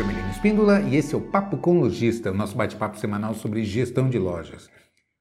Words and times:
Carmelino 0.00 0.30
Espíndola 0.30 0.80
e 0.80 0.96
esse 0.96 1.14
é 1.14 1.18
o 1.18 1.20
Papo 1.20 1.58
com 1.58 1.78
Lojista, 1.78 2.30
o 2.30 2.34
nosso 2.34 2.56
bate-papo 2.56 2.98
semanal 2.98 3.34
sobre 3.34 3.62
gestão 3.64 4.08
de 4.08 4.18
lojas. 4.18 4.70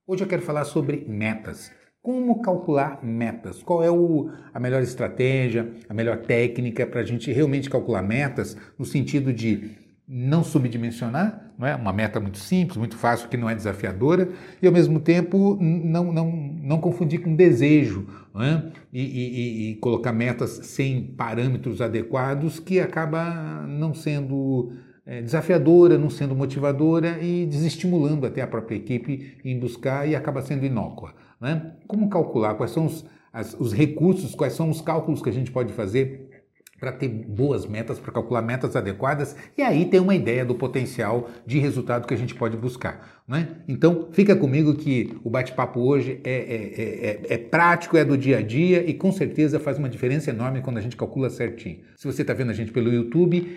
Hoje 0.07 0.23
eu 0.23 0.27
quero 0.27 0.41
falar 0.41 0.63
sobre 0.63 1.05
metas. 1.05 1.70
Como 2.02 2.41
calcular 2.41 3.04
metas? 3.04 3.61
Qual 3.61 3.84
é 3.84 3.91
o, 3.91 4.31
a 4.54 4.57
melhor 4.57 4.81
estratégia, 4.81 5.70
a 5.89 5.93
melhor 5.93 6.20
técnica 6.20 6.88
para 6.88 7.02
a 7.02 7.04
gente 7.04 7.29
realmente 7.29 7.70
calcular 7.70 8.02
metas 8.02 8.55
no 8.77 8.86
sentido 8.86 9.34
de 9.34 9.71
não 10.07 10.45
subdimensionar, 10.45 11.48
não 11.60 11.68
é? 11.68 11.76
uma 11.76 11.91
meta 11.91 12.21
muito 12.21 12.38
simples, 12.38 12.78
muito 12.78 12.96
fácil, 12.96 13.28
que 13.28 13.36
não 13.36 13.50
é 13.50 13.54
desafiadora, 13.54 14.30
e 14.62 14.66
ao 14.66 14.71
mesmo 14.71 14.98
tempo 15.02 15.58
não, 15.59 16.14
não, 16.14 16.32
não 16.32 16.80
confundir 16.80 17.21
com 17.21 17.36
desejo 17.36 18.08
é? 18.36 18.71
e, 18.94 19.02
e, 19.02 19.72
e, 19.72 19.76
colocar 19.76 20.14
metas 20.14 20.52
sem 20.64 21.03
parâmetros 21.03 21.81
adequados 21.81 22.62
que 22.62 22.80
acaba 22.80 23.66
não 23.67 23.94
sendo 23.94 24.72
é, 25.05 25.22
desafiadora, 25.22 25.98
não 25.98 26.09
sendo 26.09 26.34
motivadora 26.34 27.22
e 27.22 27.45
desestimulando 27.45 28.26
até 28.26 28.41
a 28.41 28.48
própria 28.48 28.78
equipe 28.78 29.38
em 29.44 29.59
buscar 29.59 30.08
e 30.08 30.16
acaba 30.16 30.41
sendo 30.41 30.66
inócua. 30.66 31.14
É? 31.41 31.59
Como 31.88 32.09
calcular? 32.09 32.55
Quais 32.55 32.72
são 32.72 32.86
os, 32.86 33.05
as, 33.34 33.53
os 33.53 33.73
recursos, 33.73 34.34
quais 34.34 34.53
são 34.53 34.70
os 34.70 34.80
cálculos 34.80 35.22
que 35.22 35.30
a 35.30 35.34
gente 35.34 35.52
pode 35.52 35.73
fazer 35.73 36.38
para 36.79 36.91
ter 36.91 37.07
boas 37.07 37.65
metas, 37.65 37.99
para 37.99 38.11
calcular 38.11 38.41
metas 38.41 38.75
adequadas 38.75 39.35
e 39.57 39.61
aí 39.61 39.85
ter 39.85 39.99
uma 39.99 40.15
ideia 40.15 40.45
do 40.45 40.55
potencial 40.55 41.29
de 41.45 41.59
resultado 41.59 42.07
que 42.07 42.13
a 42.13 42.17
gente 42.17 42.33
pode 42.33 42.55
buscar. 42.55 43.19
Né? 43.29 43.47
Então, 43.67 44.07
fica 44.11 44.35
comigo 44.35 44.73
que 44.73 45.15
o 45.23 45.29
bate-papo 45.29 45.79
hoje 45.81 46.19
é, 46.23 46.31
é, 46.31 47.31
é, 47.31 47.33
é, 47.35 47.38
prático, 47.38 47.95
é 47.95 48.03
do 48.03 48.17
dia 48.17 48.39
a 48.39 48.41
dia 48.41 48.83
e 48.89 48.91
com 48.91 49.11
certeza 49.11 49.59
faz 49.59 49.77
uma 49.77 49.88
diferença 49.88 50.31
enorme 50.31 50.61
quando 50.61 50.79
a 50.79 50.81
gente 50.81 50.97
calcula 50.97 51.29
certinho. 51.29 51.77
Se 51.95 52.08
você 52.08 52.23
está 52.23 52.33
vendo 52.33 52.49
a 52.49 52.55
gente 52.55 52.71
pelo 52.71 52.91
YouTube, 52.91 53.47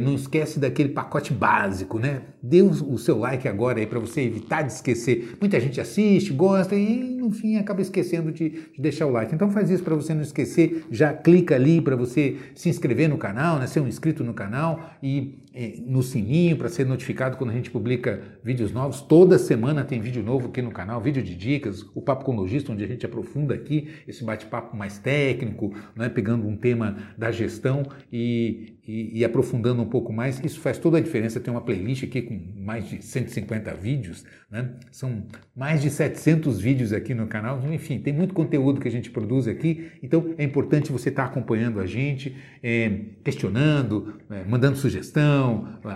não 0.00 0.14
esquece 0.14 0.58
daquele 0.58 0.88
pacote 0.88 1.34
básico, 1.34 1.98
né? 1.98 2.22
Dê 2.42 2.62
o 2.62 2.96
seu 2.96 3.18
like 3.18 3.46
agora 3.46 3.78
aí 3.78 3.86
para 3.86 3.98
você 3.98 4.22
evitar 4.22 4.62
de 4.62 4.72
esquecer. 4.72 5.36
Muita 5.38 5.60
gente 5.60 5.78
assiste, 5.78 6.32
gosta 6.32 6.74
e 6.74 7.18
no 7.18 7.30
fim 7.30 7.56
acaba 7.56 7.82
esquecendo 7.82 8.32
de, 8.32 8.48
de 8.48 8.80
deixar 8.80 9.04
o 9.04 9.10
like. 9.10 9.34
Então 9.34 9.50
faz 9.50 9.68
isso 9.68 9.82
para 9.82 9.94
você 9.94 10.14
não 10.14 10.22
esquecer, 10.22 10.86
já 10.90 11.12
clica 11.12 11.56
ali 11.56 11.82
para 11.82 11.94
você 11.94 12.36
se 12.54 12.70
inscrever 12.70 13.06
no 13.06 13.18
canal, 13.18 13.58
né? 13.58 13.66
ser 13.66 13.80
um 13.80 13.88
inscrito 13.88 14.24
no 14.24 14.32
canal 14.32 14.94
e 15.02 15.34
no 15.84 16.02
sininho 16.02 16.56
para 16.56 16.68
ser 16.68 16.86
notificado 16.86 17.36
quando 17.36 17.50
a 17.50 17.52
gente 17.52 17.70
publica 17.70 18.22
vídeos 18.44 18.70
novos. 18.70 19.00
Toda 19.00 19.38
semana 19.38 19.84
tem 19.84 20.00
vídeo 20.00 20.22
novo 20.22 20.48
aqui 20.48 20.62
no 20.62 20.70
canal, 20.70 21.00
vídeo 21.00 21.22
de 21.22 21.34
dicas, 21.34 21.84
o 21.94 22.00
Papo 22.00 22.24
com 22.24 22.36
Logista, 22.36 22.70
onde 22.70 22.84
a 22.84 22.86
gente 22.86 23.04
aprofunda 23.04 23.54
aqui 23.54 23.88
esse 24.06 24.22
bate-papo 24.24 24.76
mais 24.76 24.98
técnico, 24.98 25.74
né, 25.96 26.08
pegando 26.08 26.46
um 26.46 26.56
tema 26.56 26.96
da 27.16 27.32
gestão 27.32 27.82
e, 28.12 28.76
e, 28.86 29.18
e, 29.18 29.24
aprofundando 29.24 29.82
um 29.82 29.86
pouco 29.86 30.12
mais. 30.12 30.38
Isso 30.44 30.60
faz 30.60 30.78
toda 30.78 30.98
a 30.98 31.00
diferença. 31.00 31.40
Tem 31.40 31.52
uma 31.52 31.60
playlist 31.60 32.04
aqui 32.04 32.22
com 32.22 32.40
mais 32.56 32.88
de 32.88 33.02
150 33.02 33.74
vídeos, 33.74 34.24
né? 34.50 34.74
são 34.90 35.26
mais 35.54 35.82
de 35.82 35.90
700 35.90 36.60
vídeos 36.60 36.92
aqui 36.92 37.14
no 37.14 37.26
canal. 37.26 37.60
Enfim, 37.72 37.98
tem 37.98 38.12
muito 38.12 38.32
conteúdo 38.32 38.80
que 38.80 38.88
a 38.88 38.90
gente 38.90 39.10
produz 39.10 39.48
aqui, 39.48 39.90
então 40.02 40.34
é 40.38 40.44
importante 40.44 40.92
você 40.92 41.08
estar 41.08 41.24
tá 41.24 41.28
acompanhando 41.28 41.80
a 41.80 41.86
gente, 41.86 42.36
é, 42.62 43.00
questionando, 43.24 44.14
é, 44.30 44.44
mandando 44.44 44.76
sugestão, 44.76 45.47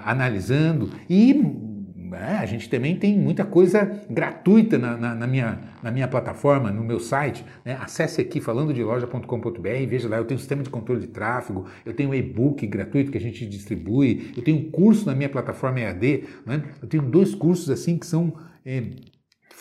analisando 0.05 0.91
e 1.09 1.71
é, 2.15 2.37
a 2.37 2.47
gente 2.47 2.69
também 2.69 2.97
tem 2.97 3.19
muita 3.19 3.45
coisa 3.45 4.01
gratuita 4.09 4.79
na, 4.79 4.97
na, 4.97 5.15
na, 5.15 5.27
minha, 5.27 5.59
na 5.83 5.91
minha 5.91 6.07
plataforma, 6.07 6.71
no 6.71 6.85
meu 6.85 7.01
site. 7.01 7.45
Né? 7.65 7.79
Acesse 7.81 8.21
aqui 8.21 8.41
falandodeloja.com.br 8.41 9.69
e 9.69 9.87
veja 9.87 10.09
lá, 10.09 10.19
eu 10.19 10.25
tenho 10.25 10.37
um 10.37 10.41
sistema 10.41 10.63
de 10.63 10.71
controle 10.71 11.01
de 11.01 11.07
tráfego, 11.09 11.67
eu 11.85 11.95
tenho 11.95 12.11
um 12.11 12.15
e-book 12.15 12.67
gratuito 12.67 13.11
que 13.11 13.19
a 13.19 13.21
gente 13.21 13.47
distribui, 13.47 14.33
eu 14.37 14.43
tenho 14.43 14.59
um 14.59 14.71
curso 14.71 15.07
na 15.07 15.15
minha 15.15 15.29
plataforma 15.29 15.81
EAD, 15.81 16.25
né? 16.45 16.63
eu 16.81 16.89
tenho 16.89 17.03
dois 17.03 17.35
cursos 17.35 17.71
assim 17.71 17.97
que 17.97 18.07
são 18.07 18.33
é, 18.65 18.83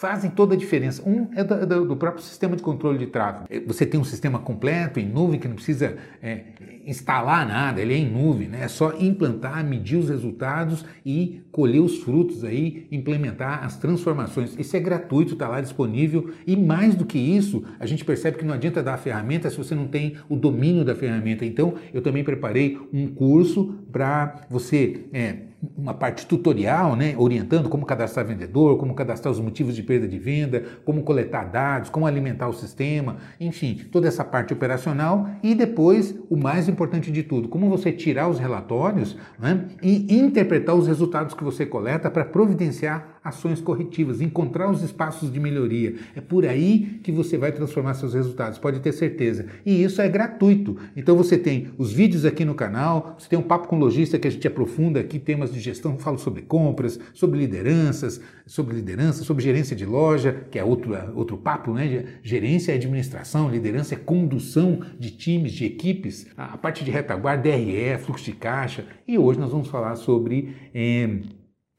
fazem 0.02 0.32
toda 0.32 0.56
a 0.56 0.58
diferença. 0.58 1.08
Um 1.08 1.28
é 1.36 1.44
do, 1.44 1.86
do, 1.86 1.96
próprio 1.96 2.24
sistema 2.24 2.56
de 2.56 2.64
controle 2.64 2.98
de 2.98 3.06
tráfego. 3.06 3.46
É, 3.52 3.60
você 3.60 3.86
tem 3.86 4.00
um 4.00 4.04
sistema 4.04 4.40
completo 4.40 5.00
em 5.00 5.08
nuvem 5.08 5.40
que 5.40 5.48
não 5.48 5.54
precisa 5.54 5.96
é, 6.24 6.42
instalar 6.88 7.48
nada, 7.48 7.80
ele 7.80 7.94
é 7.94 7.98
em 7.98 8.10
nuvem, 8.10 8.48
né? 8.48 8.64
é 8.64 8.68
só 8.68 8.96
implantar, 9.00 9.64
medir 9.64 10.00
os 10.00 10.10
resultados 10.10 10.84
e 11.06 11.44
colher 11.52 11.82
os 11.82 12.00
frutos 12.00 12.44
aí, 12.44 12.88
implementar 12.92 13.64
as 13.64 13.78
transformações. 13.78 14.56
Isso 14.58 14.76
é 14.76 14.80
gratuito, 14.80 15.34
está 15.34 15.48
lá 15.48 15.62
disponível 15.62 16.32
e 16.48 16.58
mais 16.58 16.96
do 16.96 17.06
que 17.06 17.20
isso, 17.20 17.64
a 17.80 17.86
gente 17.86 18.04
percebe 18.04 18.40
que 18.40 18.44
não 18.44 18.56
adianta 18.56 18.82
dar 18.82 18.96
a 18.96 18.98
ferramenta 18.98 19.52
se 19.52 19.58
você 19.58 19.76
não 19.76 19.86
tem 19.86 20.16
o 20.28 20.36
domínio 20.36 20.84
da 20.84 20.96
ferramenta. 20.96 21.46
Então, 21.46 21.76
eu 21.94 22.02
também 22.02 22.24
preparei 22.24 22.76
um 22.92 23.06
curso 23.06 23.76
para 23.92 24.42
você 24.50 25.02
é, 25.14 25.51
uma 25.78 25.94
parte 25.94 26.26
tutorial, 26.26 26.96
né, 26.96 27.14
orientando 27.18 27.70
como 27.70 27.86
cadastrar 27.86 28.26
vendedor, 28.26 28.78
como 28.78 28.96
cadastrar 28.96 29.32
os 29.32 29.40
motivos 29.40 29.76
de 29.76 29.84
perda 29.84 30.08
de 30.08 30.18
venda, 30.18 30.64
como 30.84 31.04
coletar 31.04 31.46
dados, 31.52 31.90
como 31.90 32.08
alimentar 32.08 32.48
o 32.48 32.54
sistema, 32.54 33.18
enfim, 33.40 33.82
toda 33.92 34.08
essa 34.08 34.24
parte 34.24 34.54
operacional 34.54 35.30
e 35.44 35.54
depois 35.54 36.16
o 36.30 36.36
mais 36.36 36.68
importante 36.68 37.12
de 37.12 37.22
tudo, 37.22 37.48
como 37.48 37.70
você 37.70 37.92
tirar 37.92 38.28
os 38.28 38.40
relatórios 38.40 39.18
né, 39.38 39.68
e 39.84 40.18
interpretar 40.18 40.76
os 40.76 40.88
resultados 40.88 41.36
que 41.36 41.44
você 41.44 41.66
coleta 41.66 42.10
para 42.10 42.26
providenciar 42.26 43.20
ações 43.24 43.62
corretivas, 43.62 44.20
encontrar 44.20 44.70
os 44.70 44.82
espaços 44.82 45.32
de 45.32 45.40
melhoria. 45.40 45.96
É 46.16 46.22
por 46.22 46.46
aí 46.46 47.00
que 47.04 47.12
você 47.12 47.38
vai 47.38 47.52
transformar 47.52 47.94
seus 47.94 48.14
resultados, 48.14 48.58
pode 48.58 48.80
ter 48.80 48.92
certeza. 48.92 49.46
E 49.66 49.84
isso 49.84 50.02
é 50.02 50.10
gratuito. 50.10 50.76
Então 50.96 51.16
você 51.16 51.38
tem 51.38 51.70
os 51.78 51.94
vídeos 51.94 52.26
aqui 52.26 52.44
no 52.44 52.56
canal, 52.56 53.16
você 53.20 53.30
tem 53.30 53.38
um 53.38 53.44
papo 53.44 53.68
com 53.68 53.78
lojista 53.78 54.18
que 54.18 54.28
a 54.28 54.32
gente 54.32 54.48
aprofunda 54.48 55.00
aqui 55.00 55.20
temas 55.20 55.54
de 55.54 55.60
gestão, 55.60 56.00
falo 56.00 56.18
sobre 56.18 56.42
compras, 56.42 57.00
sobre 57.14 57.40
lideranças, 57.40 58.20
sobre 58.46 58.76
liderança, 58.76 59.24
sobre 59.24 59.44
gerência 59.44 59.76
de 59.76 59.86
loja, 59.86 60.48
que 60.50 60.58
é 60.58 60.64
outro, 60.64 60.98
outro 61.16 61.38
papo, 61.38 61.74
né? 61.74 62.06
Gerência 62.24 62.72
é 62.72 62.76
administração, 62.76 63.50
liderança 63.50 63.94
é 63.94 63.98
condução 63.98 64.82
de 65.00 65.12
times, 65.12 65.52
de 65.52 65.66
equipes, 65.66 66.26
a 66.36 66.58
parte 66.58 66.84
de 66.84 66.90
retaguarda, 66.90 67.44
DRE, 67.44 67.98
fluxo 68.00 68.26
de 68.26 68.34
caixa. 68.34 68.86
E 69.08 69.18
hoje 69.18 69.40
nós 69.40 69.52
vamos 69.52 69.68
falar 69.68 69.96
sobre. 69.96 70.56
Eh, 70.74 71.20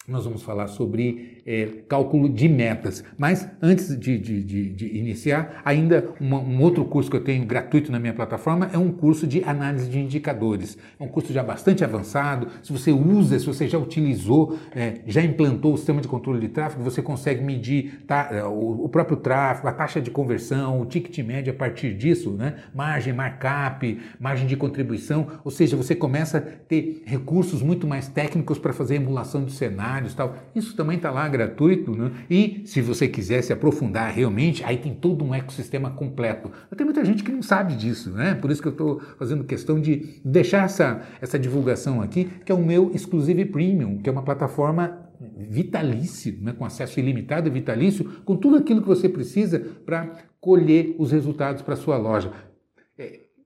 nós 0.07 0.25
vamos 0.25 0.43
falar 0.43 0.67
sobre 0.69 1.41
é, 1.47 1.66
cálculo 1.88 2.28
de 2.28 2.48
metas. 2.48 3.04
Mas 3.19 3.48
antes 3.60 3.98
de, 3.98 4.19
de, 4.19 4.42
de, 4.42 4.69
de 4.70 4.98
iniciar, 4.98 5.60
ainda 5.64 6.10
uma, 6.20 6.38
um 6.38 6.60
outro 6.60 6.84
curso 6.84 7.10
que 7.10 7.16
eu 7.16 7.25
tenho 7.25 7.44
gratuito 7.44 7.91
na 7.91 7.98
minha 7.98 8.12
plataforma 8.12 8.70
é 8.72 8.78
um 8.78 8.92
curso 8.92 9.26
de 9.26 9.42
análise 9.44 9.88
de 9.88 9.98
indicadores. 9.98 10.78
É 10.98 11.03
um 11.03 11.08
curso 11.08 11.32
já 11.32 11.42
bastante 11.42 11.84
avançado. 11.84 12.48
Se 12.62 12.72
você 12.72 12.92
usa, 12.92 13.38
se 13.38 13.47
você 13.47 13.69
já 13.69 13.78
utilizou, 13.78 14.58
é, 14.75 15.00
já 15.06 15.22
implantou 15.22 15.75
o 15.75 15.76
sistema 15.76 16.00
de 16.00 16.08
controle 16.08 16.41
de 16.41 16.48
tráfego, 16.48 16.82
você 16.82 17.03
consegue 17.03 17.42
medir 17.42 18.03
tá, 18.06 18.28
é, 18.30 18.44
o, 18.44 18.84
o, 18.84 18.88
próprio 18.88 19.16
tráfego, 19.16 19.69
a 19.69 19.72
taxa 19.72 20.00
de 20.00 20.10
conversão, 20.10 20.80
o 20.80 20.86
ticket 20.86 21.19
médio 21.24 21.53
a 21.53 21.56
partir 21.56 21.94
disso, 21.94 22.30
né? 22.32 22.56
margem, 22.74 23.12
markup, 23.12 24.00
margem 24.19 24.47
de 24.47 24.56
contribuição. 24.56 25.26
Ou 25.44 25.50
seja, 25.50 25.76
você 25.76 25.94
começa 25.94 26.38
a 26.38 26.41
ter 26.41 27.03
recursos 27.04 27.62
muito 27.62 27.86
mais 27.86 28.09
técnicos 28.09 28.59
para 28.59 28.72
fazer 28.72 28.97
emulação 28.97 29.44
de 29.44 29.53
cenários 29.53 30.14
tal. 30.14 30.36
Isso 30.54 30.76
também 30.76 30.97
está 30.97 31.10
lá 31.10 31.28
gratuito, 31.32 31.97
né? 31.97 32.12
e 32.31 32.62
se 32.65 32.81
você 32.81 33.09
quiser 33.09 33.43
se 33.43 33.53
aprofundar 33.53 34.12
realmente, 34.12 34.62
aí 34.62 34.76
tem 34.76 34.94
todo 34.94 35.25
um 35.25 35.34
ecossistema 35.34 35.91
completo. 35.91 36.50
Tem 36.76 36.84
muita 36.84 37.04
gente 37.04 37.25
que 37.25 37.32
não 37.32 37.43
sabe 37.43 37.75
disso, 37.75 38.10
né? 38.10 38.34
por 38.34 38.50
isso 38.50 38.62
que 38.62 38.69
eu 38.69 38.72
estou 38.72 39.00
fazendo 39.19 39.42
questão 39.44 39.81
de 39.81 40.21
deixar 40.25 40.65
essa, 40.65 41.03
essa 41.21 41.38
divulgação 41.38 42.00
aqui, 42.00 42.31
que 42.44 42.53
é 42.53 42.54
o 42.54 42.62
meu 42.62 42.92
Exclusive 42.94 43.44
Premium, 43.47 43.98
que 43.98 44.09
é 44.09 44.12
uma 44.12 44.22
plataforma 44.22 45.00
vitalício, 45.37 46.37
né? 46.41 46.53
com 46.53 46.65
acesso 46.65 47.00
ilimitado 47.00 47.48
e 47.48 47.50
vitalício, 47.50 48.04
com 48.25 48.37
tudo 48.37 48.56
aquilo 48.56 48.82
que 48.82 48.88
você 48.88 49.09
precisa 49.09 49.59
para 49.84 50.10
colher 50.41 50.94
os 50.98 51.12
resultados 51.12 51.62
para 51.62 51.76
sua 51.76 51.97
loja. 51.97 52.33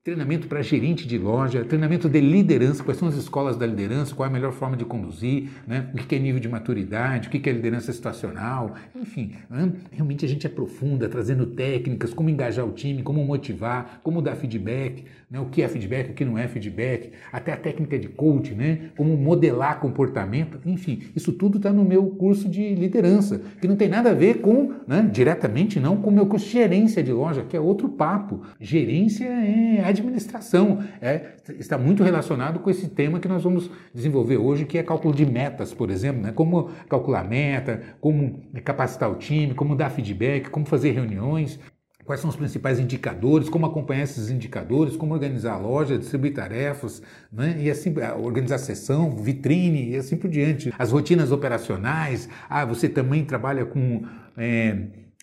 É, 0.06 0.11
treinamento 0.11 0.47
para 0.47 0.62
gerente 0.62 1.05
de 1.06 1.19
loja, 1.19 1.64
treinamento 1.64 2.08
de 2.08 2.20
liderança, 2.20 2.85
quais 2.85 2.97
são 2.97 3.08
as 3.08 3.17
escolas 3.17 3.56
da 3.56 3.67
liderança, 3.67 4.14
qual 4.14 4.25
é 4.25 4.31
a 4.31 4.32
melhor 4.32 4.53
forma 4.53 4.76
de 4.76 4.85
conduzir, 4.85 5.50
né? 5.67 5.91
o 5.93 5.97
que 5.97 6.14
é 6.14 6.19
nível 6.19 6.41
de 6.41 6.49
maturidade, 6.49 7.26
o 7.26 7.31
que 7.31 7.50
é 7.50 7.53
liderança 7.53 7.93
situacional, 7.93 8.76
enfim, 8.94 9.32
né? 9.50 9.73
realmente 9.91 10.25
a 10.25 10.29
gente 10.29 10.47
aprofunda, 10.47 11.08
trazendo 11.08 11.44
técnicas, 11.47 12.14
como 12.14 12.31
engajar 12.31 12.64
o 12.64 12.70
time, 12.70 13.03
como 13.03 13.25
motivar, 13.25 14.00
como 14.05 14.23
dar 14.23 14.37
feedback, 14.37 15.05
né? 15.31 15.40
o 15.40 15.46
que 15.46 15.62
é 15.62 15.69
feedback, 15.69 16.11
o 16.11 16.14
que 16.14 16.25
não 16.25 16.38
é 16.38 16.46
feedback, 16.46 17.12
até 17.32 17.52
a 17.52 17.56
técnica 17.56 17.99
de 17.99 18.08
coach, 18.08 18.55
né? 18.55 18.90
como 18.96 19.17
modelar 19.17 19.81
comportamento, 19.81 20.58
enfim, 20.64 21.02
isso 21.14 21.32
tudo 21.32 21.58
está 21.58 21.73
no 21.73 21.84
meu 21.84 22.06
curso 22.11 22.49
de 22.49 22.75
liderança, 22.75 23.40
que 23.61 23.67
não 23.67 23.76
tem 23.76 23.88
nada 23.88 24.11
a 24.11 24.14
ver 24.14 24.40
com, 24.40 24.73
né? 24.87 25.08
diretamente 25.12 25.81
não, 25.81 25.96
com 25.96 26.11
o 26.11 26.12
meu 26.12 26.26
curso 26.26 26.46
de 26.46 26.52
gerência 26.52 27.02
de 27.02 27.12
loja, 27.12 27.43
que 27.43 27.56
é 27.56 27.61
outro 27.61 27.88
papo. 27.88 28.43
Gerência 28.61 29.26
é 29.26 29.84
administração. 29.84 30.78
É, 31.00 31.34
está 31.58 31.76
muito 31.76 32.02
relacionado 32.02 32.61
com 32.61 32.70
esse 32.70 32.88
tema 32.88 33.19
que 33.19 33.28
nós 33.28 33.43
vamos 33.43 33.70
desenvolver 33.93 34.37
hoje, 34.37 34.64
que 34.64 34.78
é 34.78 34.82
cálculo 34.82 35.14
de 35.14 35.26
metas, 35.26 35.75
por 35.75 35.90
exemplo, 35.90 36.23
né? 36.23 36.32
como 36.32 36.70
calcular 36.88 37.28
meta, 37.28 37.82
como 38.00 38.40
capacitar 38.64 39.11
o 39.11 39.17
time, 39.17 39.55
como 39.55 39.75
dar 39.75 39.90
feedback, 39.90 40.50
como 40.50 40.67
fazer 40.67 40.93
reuniões. 40.93 41.58
Quais 42.06 42.20
são 42.20 42.31
os 42.31 42.37
principais 42.37 42.79
indicadores, 42.79 43.49
como 43.49 43.67
acompanhar 43.67 44.05
esses 44.05 44.31
indicadores, 44.31 44.97
como 44.97 45.12
organizar 45.12 45.55
a 45.55 45.58
loja, 45.58 45.99
distribuir 45.99 46.32
tarefas, 46.32 47.03
né? 47.32 47.56
e 47.58 47.69
assim, 47.69 47.93
organizar 48.23 48.58
sessão, 48.58 49.17
vitrine 49.17 49.91
e 49.91 49.97
assim 49.97 50.17
por 50.17 50.31
diante. 50.31 50.73
As 50.79 50.93
rotinas 50.93 51.32
operacionais, 51.32 52.29
ah, 52.49 52.64
você 52.64 52.88
também 52.88 53.25
trabalha 53.25 53.67
com. 53.67 54.03
É, 54.38 54.76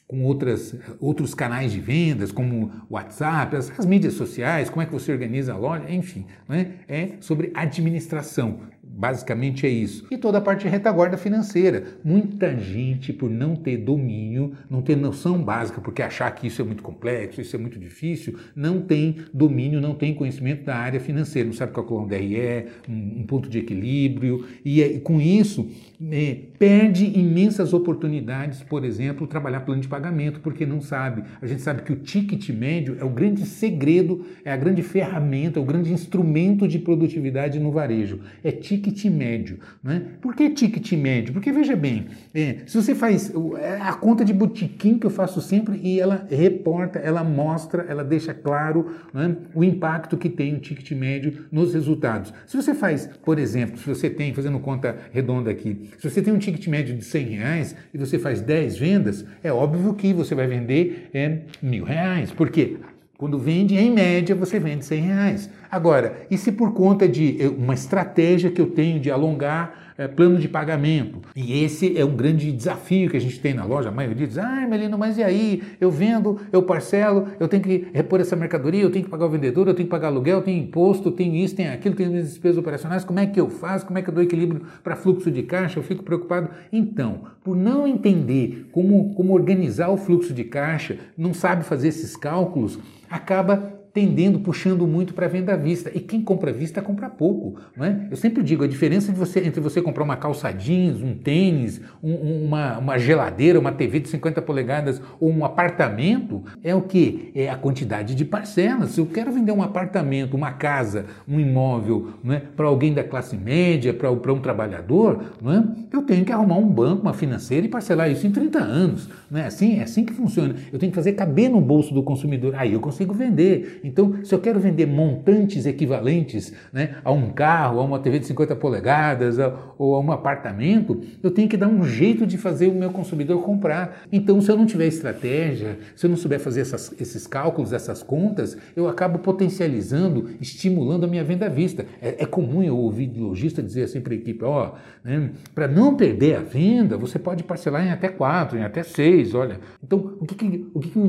com 0.05 0.25
outras, 0.25 0.75
outros 0.99 1.33
canais 1.33 1.71
de 1.71 1.79
vendas, 1.79 2.31
como 2.31 2.71
WhatsApp, 2.87 3.55
as, 3.55 3.71
as, 3.79 3.85
mídias 3.85 4.13
sociais, 4.13 4.69
como 4.69 4.81
é 4.81 4.85
que 4.85 4.91
você 4.91 5.11
organiza 5.11 5.53
a 5.53 5.57
loja, 5.57 5.89
enfim, 5.89 6.27
né? 6.47 6.73
é 6.87 7.13
sobre 7.19 7.51
administração. 7.55 8.59
Basicamente 8.95 9.65
é 9.65 9.69
isso. 9.69 10.05
E 10.11 10.17
toda 10.17 10.37
a 10.37 10.41
parte 10.41 10.61
de 10.61 10.67
retaguarda 10.67 11.17
financeira. 11.17 11.97
Muita 12.03 12.55
gente, 12.55 13.11
por 13.11 13.27
não 13.27 13.55
ter 13.55 13.77
domínio, 13.77 14.53
não 14.69 14.83
ter 14.83 14.95
noção 14.95 15.43
básica, 15.43 15.81
porque 15.81 16.03
achar 16.03 16.29
que 16.29 16.45
isso 16.45 16.61
é 16.61 16.65
muito 16.65 16.83
complexo, 16.83 17.41
isso 17.41 17.55
é 17.55 17.59
muito 17.59 17.79
difícil, 17.79 18.37
não 18.55 18.81
tem 18.81 19.15
domínio, 19.33 19.81
não 19.81 19.95
tem 19.95 20.13
conhecimento 20.13 20.63
da 20.63 20.75
área 20.75 20.99
financeira, 20.99 21.47
não 21.47 21.55
sabe 21.55 21.73
calcular 21.73 22.03
um 22.03 22.07
DRE, 22.07 22.67
um, 22.87 23.23
ponto 23.23 23.49
de 23.49 23.57
equilíbrio, 23.57 24.45
e, 24.63 24.79
e 24.83 24.99
com 24.99 25.19
isso 25.19 25.67
é, 26.11 26.37
perde 26.59 27.05
imensas 27.17 27.73
oportunidades, 27.73 28.61
por 28.61 28.85
exemplo, 28.85 29.25
trabalhar 29.25 29.61
plano 29.61 29.81
de 29.81 29.87
pagamento, 29.87 30.39
porque 30.39 30.67
não 30.67 30.79
sabe. 30.79 31.23
A 31.41 31.47
gente 31.47 31.63
sabe 31.63 31.81
que 31.81 31.91
o 31.91 31.95
ticket 31.95 32.47
médio 32.49 32.95
é 32.99 33.03
o 33.03 33.09
grande 33.09 33.43
segredo, 33.45 34.23
é 34.45 34.51
a 34.51 34.57
grande 34.57 34.83
ferramenta, 34.83 35.59
é 35.59 35.61
o 35.61 35.65
grande 35.65 35.91
instrumento 35.91 36.67
de 36.67 36.77
produtividade 36.77 37.59
no 37.59 37.71
varejo. 37.71 38.19
É 38.43 38.51
ticket 38.51 38.82
médio. 39.09 39.59
Né? 39.83 40.01
Por 40.21 40.35
que 40.35 40.49
ticket 40.49 40.91
médio? 40.93 41.33
Porque, 41.33 41.51
veja 41.51 41.75
bem, 41.75 42.07
é, 42.33 42.57
se 42.65 42.75
você 42.75 42.95
faz 42.95 43.31
é 43.59 43.79
a 43.81 43.93
conta 43.93 44.23
de 44.23 44.33
botequim 44.33 44.97
que 44.97 45.05
eu 45.05 45.09
faço 45.09 45.41
sempre 45.41 45.79
e 45.83 45.99
ela 45.99 46.27
reporta, 46.29 46.99
ela 46.99 47.23
mostra, 47.23 47.85
ela 47.87 48.03
deixa 48.03 48.33
claro 48.33 48.95
né, 49.13 49.35
o 49.53 49.63
impacto 49.63 50.17
que 50.17 50.29
tem 50.29 50.55
o 50.55 50.59
ticket 50.59 50.91
médio 50.91 51.45
nos 51.51 51.73
resultados. 51.73 52.33
Se 52.45 52.55
você 52.55 52.73
faz, 52.73 53.09
por 53.23 53.39
exemplo, 53.39 53.77
se 53.77 53.87
você 53.87 54.09
tem, 54.09 54.33
fazendo 54.33 54.59
conta 54.59 54.97
redonda 55.11 55.51
aqui, 55.51 55.89
se 55.97 56.09
você 56.09 56.21
tem 56.21 56.33
um 56.33 56.39
ticket 56.39 56.67
médio 56.67 56.95
de 56.95 57.03
100 57.03 57.25
reais 57.25 57.75
e 57.93 57.97
você 57.97 58.17
faz 58.17 58.41
10 58.41 58.77
vendas, 58.77 59.25
é 59.43 59.51
óbvio 59.51 59.93
que 59.93 60.13
você 60.13 60.35
vai 60.35 60.47
vender 60.47 61.09
é, 61.13 61.39
mil 61.61 61.83
reais. 61.83 62.31
Por 62.31 62.49
quê? 62.49 62.77
Quando 63.17 63.37
vende, 63.37 63.77
em 63.77 63.91
média, 63.91 64.35
você 64.35 64.59
vende 64.59 64.85
100 64.85 65.01
reais. 65.01 65.49
Agora, 65.69 66.25
e 66.31 66.37
se 66.37 66.51
por 66.51 66.73
conta 66.73 67.07
de 67.07 67.37
eh, 67.39 67.47
uma 67.47 67.75
estratégia 67.75 68.49
que 68.49 68.59
eu 68.59 68.67
tenho 68.71 68.99
de 68.99 69.11
alongar 69.11 69.92
é, 69.97 70.07
plano 70.07 70.37
de 70.37 70.47
pagamento. 70.47 71.21
E 71.35 71.63
esse 71.63 71.97
é 71.97 72.05
um 72.05 72.15
grande 72.15 72.51
desafio 72.51 73.09
que 73.09 73.17
a 73.17 73.21
gente 73.21 73.39
tem 73.39 73.53
na 73.53 73.65
loja. 73.65 73.89
A 73.89 73.91
maioria 73.91 74.27
diz: 74.27 74.37
ah, 74.37 74.65
Melino, 74.69 74.97
mas 74.97 75.17
e 75.17 75.23
aí? 75.23 75.63
Eu 75.79 75.91
vendo, 75.91 76.39
eu 76.51 76.63
parcelo, 76.63 77.27
eu 77.39 77.47
tenho 77.47 77.63
que 77.63 77.87
repor 77.93 78.19
essa 78.19 78.35
mercadoria, 78.35 78.81
eu 78.81 78.91
tenho 78.91 79.05
que 79.05 79.11
pagar 79.11 79.25
o 79.25 79.29
vendedor, 79.29 79.67
eu 79.67 79.73
tenho 79.73 79.87
que 79.87 79.91
pagar 79.91 80.07
aluguel, 80.07 80.41
tem 80.41 80.57
imposto, 80.59 81.11
tem 81.11 81.43
isso, 81.43 81.55
tem 81.55 81.69
aquilo, 81.69 81.95
tem 81.95 82.05
as 82.07 82.29
despesas 82.29 82.57
operacionais. 82.57 83.03
Como 83.03 83.19
é 83.19 83.25
que 83.25 83.39
eu 83.39 83.49
faço? 83.49 83.85
Como 83.85 83.97
é 83.97 84.01
que 84.01 84.09
eu 84.09 84.13
dou 84.13 84.23
equilíbrio 84.23 84.61
para 84.83 84.95
fluxo 84.95 85.29
de 85.29 85.43
caixa? 85.43 85.79
Eu 85.79 85.83
fico 85.83 86.03
preocupado. 86.03 86.49
Então, 86.71 87.21
por 87.43 87.55
não 87.55 87.87
entender 87.87 88.67
como, 88.71 89.13
como 89.13 89.33
organizar 89.33 89.89
o 89.89 89.97
fluxo 89.97 90.33
de 90.33 90.43
caixa, 90.43 90.97
não 91.17 91.33
sabe 91.33 91.63
fazer 91.63 91.89
esses 91.89 92.15
cálculos, 92.15 92.79
acaba 93.09 93.82
tendendo, 93.93 94.39
puxando 94.39 94.87
muito 94.87 95.13
para 95.13 95.27
venda 95.27 95.53
à 95.53 95.55
vista. 95.55 95.91
E 95.93 95.99
quem 95.99 96.21
compra 96.21 96.49
à 96.49 96.53
vista 96.53 96.81
compra 96.81 97.09
pouco. 97.09 97.59
Não 97.77 97.85
é? 97.85 98.07
Eu 98.09 98.17
sempre 98.17 98.41
digo, 98.41 98.63
a 98.63 98.67
diferença 98.67 99.11
de 99.11 99.19
você, 99.19 99.39
entre 99.41 99.61
você 99.61 99.81
comprar 99.81 100.03
uma 100.03 100.17
calça 100.17 100.51
jeans, 100.51 101.01
um 101.01 101.13
tênis, 101.13 101.79
um, 102.01 102.45
uma, 102.45 102.79
uma 102.79 102.97
geladeira, 102.97 103.59
uma 103.59 103.71
TV 103.71 103.99
de 103.99 104.09
50 104.09 104.41
polegadas 104.41 104.99
ou 105.19 105.29
um 105.29 105.45
apartamento 105.45 106.43
é 106.63 106.73
o 106.73 106.81
que? 106.81 107.31
É 107.35 107.49
a 107.49 107.55
quantidade 107.55 108.15
de 108.15 108.25
parcelas. 108.25 108.91
Se 108.91 108.99
eu 108.99 109.05
quero 109.05 109.31
vender 109.31 109.51
um 109.51 109.61
apartamento, 109.61 110.35
uma 110.35 110.53
casa, 110.53 111.05
um 111.27 111.39
imóvel 111.39 112.13
é? 112.29 112.39
para 112.39 112.65
alguém 112.65 112.93
da 112.93 113.03
classe 113.03 113.37
média, 113.37 113.93
para 113.93 114.33
um 114.33 114.39
trabalhador, 114.39 115.23
é? 115.45 115.95
eu 115.95 116.01
tenho 116.01 116.25
que 116.25 116.31
arrumar 116.31 116.57
um 116.57 116.67
banco, 116.67 117.03
uma 117.03 117.13
financeira 117.13 117.67
e 117.67 117.69
parcelar 117.69 118.09
isso 118.09 118.25
em 118.25 118.31
30 118.31 118.57
anos. 118.57 119.07
Não 119.29 119.39
é 119.39 119.45
assim? 119.45 119.79
É 119.79 119.83
assim 119.83 120.03
que 120.03 120.13
funciona. 120.13 120.55
Eu 120.71 120.79
tenho 120.79 120.91
que 120.91 120.95
fazer 120.95 121.13
caber 121.13 121.49
no 121.49 121.61
bolso 121.61 121.93
do 121.93 122.01
consumidor. 122.01 122.55
Aí 122.55 122.73
eu 122.73 122.79
consigo 122.79 123.13
vender. 123.13 123.81
Então, 123.83 124.23
se 124.23 124.33
eu 124.33 124.39
quero 124.39 124.59
vender 124.59 124.85
montantes 124.85 125.65
equivalentes 125.65 126.53
né, 126.71 126.95
a 127.03 127.11
um 127.11 127.29
carro, 127.29 127.79
a 127.79 127.83
uma 127.83 127.99
TV 127.99 128.19
de 128.19 128.27
50 128.27 128.55
polegadas 128.55 129.39
a, 129.39 129.53
ou 129.77 129.95
a 129.95 129.99
um 129.99 130.11
apartamento, 130.11 131.01
eu 131.21 131.31
tenho 131.31 131.49
que 131.49 131.57
dar 131.57 131.67
um 131.67 131.83
jeito 131.83 132.25
de 132.25 132.37
fazer 132.37 132.67
o 132.67 132.75
meu 132.75 132.91
consumidor 132.91 133.41
comprar. 133.41 134.03
Então, 134.11 134.41
se 134.41 134.49
eu 134.49 134.55
não 134.55 134.65
tiver 134.65 134.87
estratégia, 134.87 135.79
se 135.95 136.05
eu 136.05 136.09
não 136.09 136.17
souber 136.17 136.39
fazer 136.39 136.61
essas, 136.61 136.93
esses 136.99 137.27
cálculos, 137.27 137.73
essas 137.73 138.01
contas, 138.01 138.57
eu 138.75 138.87
acabo 138.87 139.19
potencializando, 139.19 140.29
estimulando 140.39 141.03
a 141.03 141.07
minha 141.07 141.23
venda 141.23 141.47
à 141.47 141.49
vista. 141.49 141.85
É, 142.01 142.23
é 142.23 142.25
comum 142.25 142.63
eu 142.63 142.77
ouvir 142.77 143.11
lojista 143.17 143.61
dizer 143.61 143.83
assim 143.83 143.99
para 143.99 144.13
a 144.13 144.15
equipe: 144.15 144.43
ó, 144.43 144.73
né, 145.03 145.31
para 145.53 145.67
não 145.67 145.95
perder 145.95 146.37
a 146.37 146.41
venda, 146.41 146.97
você 146.97 147.19
pode 147.19 147.43
parcelar 147.43 147.85
em 147.85 147.91
até 147.91 148.07
quatro, 148.07 148.57
em 148.57 148.63
até 148.63 148.83
seis. 148.83 149.33
Olha, 149.33 149.59
então 149.83 150.17
o 150.19 150.25
que, 150.25 150.35
que 150.35 150.65
o 150.73 150.79
que, 150.79 150.89
que 150.89 150.99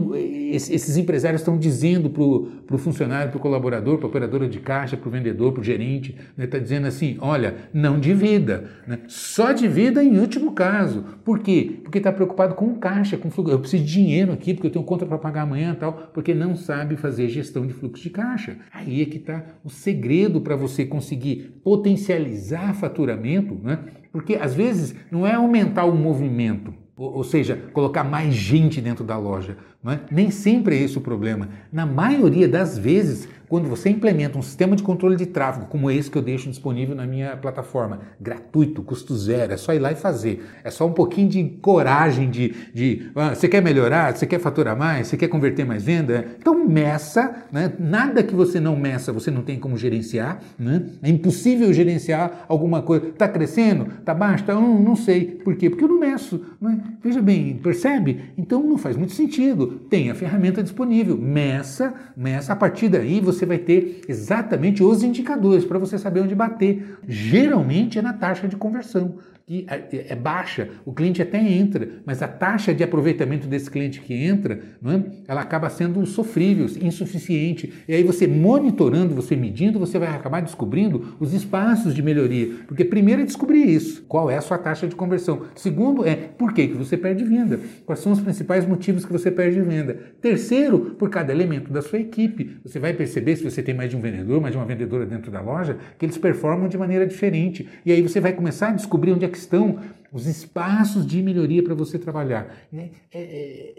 esses 0.54 0.96
empresários 0.96 1.40
estão 1.40 1.58
dizendo 1.58 2.10
para 2.10 2.22
para 2.66 2.76
o 2.76 2.78
funcionário, 2.78 3.30
para 3.30 3.38
o 3.38 3.40
colaborador, 3.40 3.98
para 3.98 4.06
a 4.06 4.08
operadora 4.08 4.48
de 4.48 4.58
caixa, 4.60 4.96
para 4.96 5.08
o 5.08 5.10
vendedor, 5.10 5.52
para 5.52 5.60
o 5.60 5.64
gerente, 5.64 6.12
está 6.12 6.32
né, 6.36 6.46
tá 6.46 6.58
dizendo 6.58 6.86
assim: 6.86 7.16
olha, 7.20 7.54
não 7.72 7.98
divida, 7.98 8.70
né? 8.86 9.00
só 9.08 9.52
divida 9.52 10.02
em 10.02 10.18
último 10.18 10.52
caso. 10.52 11.04
Por 11.24 11.38
quê? 11.38 11.80
Porque 11.82 11.98
está 11.98 12.12
preocupado 12.12 12.54
com 12.54 12.74
caixa, 12.76 13.16
com 13.16 13.30
fluxo. 13.30 13.52
Eu 13.52 13.60
preciso 13.60 13.84
de 13.84 13.92
dinheiro 13.92 14.32
aqui, 14.32 14.54
porque 14.54 14.66
eu 14.68 14.72
tenho 14.72 14.84
conta 14.84 15.06
para 15.06 15.18
pagar 15.18 15.42
amanhã 15.42 15.74
tal, 15.74 16.10
porque 16.12 16.34
não 16.34 16.56
sabe 16.56 16.96
fazer 16.96 17.28
gestão 17.28 17.66
de 17.66 17.72
fluxo 17.72 18.02
de 18.02 18.10
caixa. 18.10 18.56
Aí 18.72 19.02
é 19.02 19.04
que 19.06 19.18
está 19.18 19.44
o 19.62 19.70
segredo 19.70 20.40
para 20.40 20.56
você 20.56 20.84
conseguir 20.84 21.60
potencializar 21.62 22.74
faturamento, 22.74 23.58
né? 23.62 23.78
porque 24.14 24.36
às 24.36 24.54
vezes 24.54 24.94
não 25.10 25.26
é 25.26 25.32
aumentar 25.32 25.84
o 25.86 25.96
movimento, 25.96 26.72
ou 26.96 27.24
seja, 27.24 27.56
colocar 27.72 28.04
mais 28.04 28.34
gente 28.34 28.80
dentro 28.80 29.04
da 29.04 29.16
loja. 29.16 29.56
É? 29.86 29.98
Nem 30.10 30.30
sempre 30.30 30.76
é 30.76 30.82
esse 30.82 30.96
o 30.96 31.00
problema. 31.00 31.48
Na 31.70 31.84
maioria 31.84 32.48
das 32.48 32.78
vezes, 32.78 33.28
quando 33.54 33.68
você 33.68 33.88
implementa 33.88 34.36
um 34.36 34.42
sistema 34.42 34.74
de 34.74 34.82
controle 34.82 35.14
de 35.14 35.26
tráfego 35.26 35.66
como 35.66 35.88
esse 35.88 36.10
que 36.10 36.18
eu 36.18 36.22
deixo 36.22 36.50
disponível 36.50 36.92
na 36.92 37.06
minha 37.06 37.36
plataforma, 37.36 38.00
gratuito, 38.20 38.82
custo 38.82 39.16
zero, 39.16 39.52
é 39.52 39.56
só 39.56 39.72
ir 39.72 39.78
lá 39.78 39.92
e 39.92 39.94
fazer. 39.94 40.44
É 40.64 40.72
só 40.72 40.84
um 40.88 40.92
pouquinho 40.92 41.28
de 41.28 41.44
coragem 41.62 42.28
de, 42.28 42.52
de 42.74 43.12
ah, 43.14 43.32
você 43.32 43.46
quer 43.46 43.62
melhorar, 43.62 44.12
você 44.12 44.26
quer 44.26 44.40
faturar 44.40 44.76
mais, 44.76 45.06
você 45.06 45.16
quer 45.16 45.28
converter 45.28 45.64
mais 45.64 45.84
venda? 45.84 46.26
Então 46.36 46.66
meça, 46.66 47.44
né? 47.52 47.72
nada 47.78 48.24
que 48.24 48.34
você 48.34 48.58
não 48.58 48.74
meça 48.74 49.12
você 49.12 49.30
não 49.30 49.42
tem 49.42 49.56
como 49.56 49.78
gerenciar. 49.78 50.40
Né? 50.58 50.86
É 51.00 51.08
impossível 51.08 51.72
gerenciar 51.72 52.44
alguma 52.48 52.82
coisa. 52.82 53.06
Está 53.06 53.28
crescendo? 53.28 53.86
Está 54.00 54.12
baixo? 54.12 54.42
Tá, 54.42 54.54
não, 54.54 54.80
não 54.80 54.96
sei. 54.96 55.26
Por 55.44 55.54
quê? 55.54 55.70
Porque 55.70 55.84
eu 55.84 55.88
não 55.88 56.00
meço. 56.00 56.44
Né? 56.60 56.76
Veja 57.00 57.22
bem, 57.22 57.54
percebe? 57.62 58.32
Então 58.36 58.64
não 58.64 58.76
faz 58.76 58.96
muito 58.96 59.12
sentido. 59.12 59.78
Tem 59.88 60.10
a 60.10 60.14
ferramenta 60.16 60.60
disponível. 60.60 61.16
Meça, 61.16 61.94
meça. 62.16 62.52
A 62.52 62.56
partir 62.56 62.88
daí 62.88 63.20
você 63.20 63.43
você 63.44 63.46
vai 63.46 63.58
ter 63.58 64.00
exatamente 64.08 64.82
os 64.82 65.02
indicadores 65.02 65.64
para 65.64 65.78
você 65.78 65.98
saber 65.98 66.20
onde 66.20 66.34
bater. 66.34 66.98
Geralmente 67.06 67.98
é 67.98 68.02
na 68.02 68.14
taxa 68.14 68.48
de 68.48 68.56
conversão 68.56 69.16
que 69.46 69.66
é, 69.68 70.06
é 70.08 70.16
baixa, 70.16 70.70
o 70.86 70.92
cliente 70.92 71.20
até 71.20 71.38
entra, 71.38 71.86
mas 72.06 72.22
a 72.22 72.28
taxa 72.28 72.72
de 72.72 72.82
aproveitamento 72.82 73.46
desse 73.46 73.70
cliente 73.70 74.00
que 74.00 74.14
entra, 74.14 74.58
é? 74.84 75.02
ela 75.28 75.42
acaba 75.42 75.68
sendo 75.68 76.04
sofrível, 76.06 76.66
insuficiente. 76.80 77.72
E 77.86 77.94
aí 77.94 78.02
você 78.02 78.26
monitorando, 78.26 79.14
você 79.14 79.36
medindo, 79.36 79.78
você 79.78 79.98
vai 79.98 80.08
acabar 80.08 80.40
descobrindo 80.40 81.16
os 81.20 81.34
espaços 81.34 81.94
de 81.94 82.02
melhoria. 82.02 82.54
Porque 82.66 82.84
primeiro 82.84 83.20
é 83.20 83.24
descobrir 83.24 83.64
isso, 83.64 84.02
qual 84.08 84.30
é 84.30 84.36
a 84.36 84.40
sua 84.40 84.56
taxa 84.56 84.86
de 84.86 84.94
conversão. 84.94 85.42
Segundo 85.54 86.06
é 86.06 86.14
por 86.14 86.54
que, 86.54 86.68
que 86.68 86.74
você 86.74 86.96
perde 86.96 87.22
venda, 87.24 87.60
quais 87.84 88.00
são 88.00 88.12
os 88.12 88.20
principais 88.20 88.66
motivos 88.66 89.04
que 89.04 89.12
você 89.12 89.30
perde 89.30 89.60
venda. 89.60 89.98
Terceiro, 90.22 90.96
por 90.98 91.10
cada 91.10 91.32
elemento 91.32 91.70
da 91.70 91.82
sua 91.82 91.98
equipe. 91.98 92.56
Você 92.64 92.78
vai 92.78 92.94
perceber, 92.94 93.36
se 93.36 93.44
você 93.44 93.62
tem 93.62 93.74
mais 93.74 93.90
de 93.90 93.96
um 93.96 94.00
vendedor, 94.00 94.40
mais 94.40 94.52
de 94.52 94.58
uma 94.58 94.66
vendedora 94.66 95.04
dentro 95.04 95.30
da 95.30 95.42
loja, 95.42 95.76
que 95.98 96.06
eles 96.06 96.16
performam 96.16 96.66
de 96.66 96.78
maneira 96.78 97.06
diferente. 97.06 97.68
E 97.84 97.92
aí 97.92 98.00
você 98.00 98.20
vai 98.20 98.32
começar 98.32 98.68
a 98.68 98.72
descobrir 98.72 99.12
onde 99.12 99.26
é 99.26 99.33
que 99.34 99.40
estão 99.40 99.80
os 100.14 100.28
espaços 100.28 101.04
de 101.04 101.20
melhoria 101.20 101.60
para 101.60 101.74
você 101.74 101.98
trabalhar. 101.98 102.46
É, 102.72 102.88
é, 103.12 103.20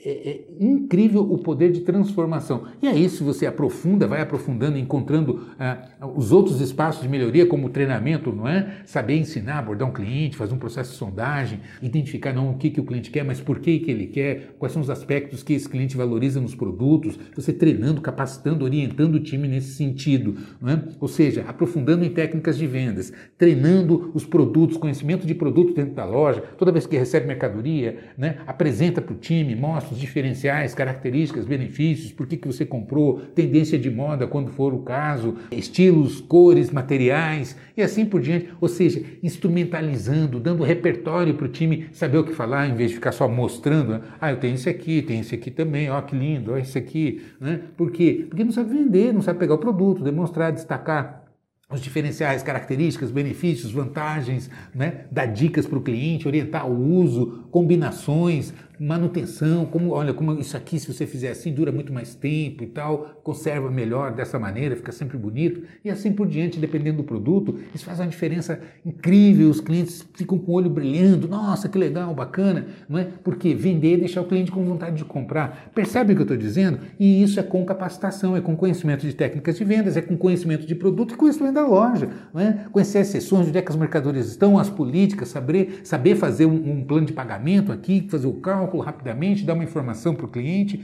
é, 0.03 0.29
é, 0.29 0.41
incrível 0.59 1.21
o 1.21 1.37
poder 1.37 1.71
de 1.71 1.79
transformação. 1.79 2.65
E 2.81 2.87
aí, 2.87 3.07
se 3.07 3.23
você 3.23 3.45
aprofunda, 3.45 4.05
vai 4.05 4.21
aprofundando, 4.21 4.77
encontrando 4.77 5.47
ah, 5.57 5.87
os 6.13 6.33
outros 6.33 6.59
espaços 6.59 7.01
de 7.01 7.07
melhoria, 7.07 7.45
como 7.45 7.69
treinamento, 7.69 8.33
não 8.33 8.45
é? 8.45 8.81
Saber 8.85 9.15
ensinar, 9.15 9.59
abordar 9.59 9.87
um 9.87 9.93
cliente, 9.93 10.35
fazer 10.35 10.53
um 10.53 10.57
processo 10.57 10.91
de 10.91 10.97
sondagem, 10.97 11.61
identificar 11.81 12.33
não 12.33 12.51
o 12.51 12.57
que, 12.57 12.69
que 12.69 12.81
o 12.81 12.85
cliente 12.85 13.09
quer, 13.11 13.23
mas 13.23 13.39
por 13.39 13.59
que, 13.59 13.79
que 13.79 13.89
ele 13.89 14.07
quer, 14.07 14.55
quais 14.59 14.73
são 14.73 14.81
os 14.81 14.89
aspectos 14.89 15.41
que 15.41 15.53
esse 15.53 15.69
cliente 15.69 15.95
valoriza 15.95 16.41
nos 16.41 16.53
produtos, 16.53 17.17
você 17.33 17.53
treinando, 17.53 18.01
capacitando, 18.01 18.65
orientando 18.65 19.15
o 19.15 19.19
time 19.21 19.47
nesse 19.47 19.73
sentido. 19.75 20.35
Não 20.59 20.69
é? 20.69 20.83
Ou 20.99 21.07
seja, 21.07 21.45
aprofundando 21.47 22.03
em 22.03 22.09
técnicas 22.09 22.57
de 22.57 22.67
vendas, 22.67 23.13
treinando 23.37 24.11
os 24.13 24.25
produtos, 24.25 24.75
conhecimento 24.75 25.25
de 25.25 25.33
produto 25.33 25.73
dentro 25.73 25.95
da 25.95 26.03
loja 26.03 26.24
loja, 26.25 26.41
toda 26.57 26.71
vez 26.71 26.87
que 26.87 26.97
recebe 26.97 27.27
mercadoria, 27.27 27.97
né, 28.17 28.37
apresenta 28.47 29.01
para 29.01 29.13
o 29.13 29.17
time, 29.17 29.55
mostra 29.55 29.93
os 29.93 29.99
diferenciais, 29.99 30.73
características, 30.73 31.45
benefícios, 31.45 32.11
por 32.11 32.27
que, 32.27 32.37
que 32.37 32.47
você 32.47 32.65
comprou, 32.65 33.19
tendência 33.33 33.77
de 33.77 33.89
moda 33.89 34.27
quando 34.27 34.51
for 34.51 34.73
o 34.73 34.79
caso, 34.79 35.35
estilos, 35.51 36.21
cores, 36.21 36.71
materiais 36.71 37.55
e 37.77 37.81
assim 37.81 38.05
por 38.05 38.21
diante. 38.21 38.49
Ou 38.59 38.67
seja, 38.67 39.03
instrumentalizando, 39.21 40.39
dando 40.39 40.63
repertório 40.63 41.33
para 41.33 41.45
o 41.45 41.49
time 41.49 41.87
saber 41.91 42.17
o 42.17 42.23
que 42.23 42.33
falar, 42.33 42.67
em 42.67 42.75
vez 42.75 42.89
de 42.89 42.95
ficar 42.95 43.11
só 43.11 43.27
mostrando, 43.27 43.93
né? 43.93 44.01
ah, 44.19 44.31
eu 44.31 44.37
tenho 44.37 44.55
esse 44.55 44.69
aqui, 44.69 45.01
tenho 45.01 45.21
esse 45.21 45.35
aqui 45.35 45.51
também, 45.51 45.89
ó, 45.89 46.01
que 46.01 46.15
lindo, 46.15 46.53
ó, 46.53 46.57
esse 46.57 46.77
aqui. 46.77 47.21
Né? 47.39 47.61
Por 47.77 47.91
quê? 47.91 48.25
Porque 48.29 48.43
não 48.43 48.51
sabe 48.51 48.73
vender, 48.73 49.13
não 49.13 49.21
sabe 49.21 49.39
pegar 49.39 49.55
o 49.55 49.59
produto, 49.59 50.03
demonstrar, 50.03 50.51
destacar 50.51 51.24
os 51.71 51.81
diferenciais, 51.81 52.43
características, 52.43 53.09
benefícios, 53.09 53.71
vantagens, 53.71 54.49
né? 54.73 55.05
dar 55.11 55.25
dicas 55.25 55.65
para 55.65 55.79
o 55.79 55.81
cliente, 55.81 56.27
orientar 56.27 56.67
o 56.69 56.99
uso, 56.99 57.47
combinações, 57.49 58.53
manutenção, 58.79 59.65
como 59.65 59.91
olha, 59.91 60.13
como 60.13 60.39
isso 60.39 60.55
aqui, 60.55 60.79
se 60.79 60.91
você 60.91 61.05
fizer 61.05 61.31
assim, 61.31 61.53
dura 61.53 61.71
muito 61.71 61.93
mais 61.93 62.15
tempo 62.15 62.63
e 62.63 62.67
tal, 62.67 63.19
conserva 63.23 63.69
melhor 63.71 64.13
dessa 64.13 64.37
maneira, 64.37 64.75
fica 64.75 64.91
sempre 64.91 65.17
bonito, 65.17 65.63
e 65.83 65.89
assim 65.89 66.11
por 66.11 66.27
diante, 66.27 66.59
dependendo 66.59 66.97
do 66.97 67.03
produto, 67.03 67.57
isso 67.73 67.85
faz 67.85 67.99
uma 67.99 68.07
diferença 68.07 68.59
incrível, 68.85 69.49
os 69.49 69.61
clientes 69.61 70.05
ficam 70.13 70.37
com 70.37 70.51
o 70.51 70.55
olho 70.55 70.69
brilhando, 70.69 71.27
nossa, 71.27 71.69
que 71.69 71.77
legal, 71.77 72.13
bacana, 72.13 72.67
não 72.87 72.99
é? 72.99 73.07
Porque 73.23 73.53
vender 73.53 73.95
é 73.95 73.97
deixar 73.97 74.21
o 74.21 74.25
cliente 74.25 74.51
com 74.51 74.63
vontade 74.63 74.97
de 74.97 75.05
comprar. 75.05 75.71
Percebe 75.73 76.13
o 76.13 76.15
que 76.15 76.21
eu 76.21 76.25
estou 76.25 76.37
dizendo? 76.37 76.79
E 76.99 77.23
isso 77.23 77.39
é 77.39 77.43
com 77.43 77.65
capacitação, 77.65 78.35
é 78.35 78.41
com 78.41 78.55
conhecimento 78.55 79.05
de 79.05 79.13
técnicas 79.13 79.57
de 79.57 79.63
vendas, 79.63 79.97
é 79.97 80.01
com 80.01 80.17
conhecimento 80.17 80.65
de 80.65 80.75
produto 80.75 81.13
e 81.13 81.17
conhecimento 81.17 81.53
da 81.53 81.65
loja, 81.65 82.09
não 82.33 82.41
é? 82.41 82.65
Conhecer 82.71 82.99
as 82.99 83.07
sessões, 83.07 83.47
onde 83.47 83.57
é 83.57 83.61
que 83.61 83.71
as 83.71 83.77
mercadorias 83.77 84.27
estão, 84.27 84.59
as 84.59 84.69
políticas, 84.69 85.29
saber, 85.29 85.81
saber 85.83 86.15
fazer 86.15 86.45
um, 86.45 86.71
um 86.71 86.83
plano 86.83 87.05
de 87.05 87.13
pagamento 87.13 87.71
aqui, 87.71 88.07
fazer 88.09 88.27
o 88.27 88.33
cálculo, 88.33 88.64
cálculo 88.65 88.83
rapidamente, 88.83 89.45
dar 89.45 89.53
uma 89.53 89.63
informação 89.63 90.15
para 90.15 90.25
o 90.25 90.29
cliente. 90.29 90.83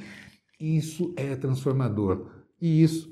Isso 0.59 1.13
é 1.17 1.35
transformador. 1.35 2.27
E 2.61 2.83
isso, 2.83 3.09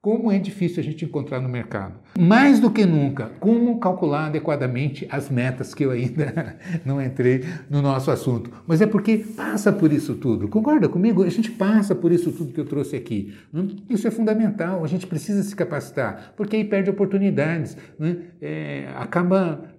como 0.00 0.32
é 0.32 0.38
difícil 0.38 0.80
a 0.80 0.82
gente 0.82 1.04
encontrar 1.04 1.40
no 1.40 1.48
mercado. 1.48 2.00
Mais 2.18 2.58
do 2.58 2.70
que 2.70 2.86
nunca, 2.86 3.32
como 3.38 3.78
calcular 3.78 4.26
adequadamente 4.26 5.06
as 5.10 5.28
metas 5.28 5.74
que 5.74 5.84
eu 5.84 5.90
ainda 5.90 6.58
não 6.86 7.02
entrei 7.02 7.44
no 7.68 7.82
nosso 7.82 8.10
assunto. 8.10 8.50
Mas 8.66 8.80
é 8.80 8.86
porque 8.86 9.18
passa 9.18 9.70
por 9.70 9.92
isso 9.92 10.14
tudo. 10.14 10.48
Concorda 10.48 10.88
comigo? 10.88 11.22
A 11.22 11.28
gente 11.28 11.50
passa 11.50 11.94
por 11.94 12.10
isso 12.10 12.32
tudo 12.32 12.54
que 12.54 12.60
eu 12.60 12.64
trouxe 12.64 12.96
aqui. 12.96 13.34
Hum? 13.52 13.68
Isso 13.90 14.08
é 14.08 14.10
fundamental. 14.10 14.82
A 14.82 14.88
gente 14.88 15.06
precisa 15.06 15.42
se 15.42 15.54
capacitar, 15.54 16.32
porque 16.34 16.56
aí 16.56 16.64
perde 16.64 16.88
oportunidades. 16.88 17.76
Né? 17.98 18.16
É, 18.40 18.88
acaba 18.96 19.76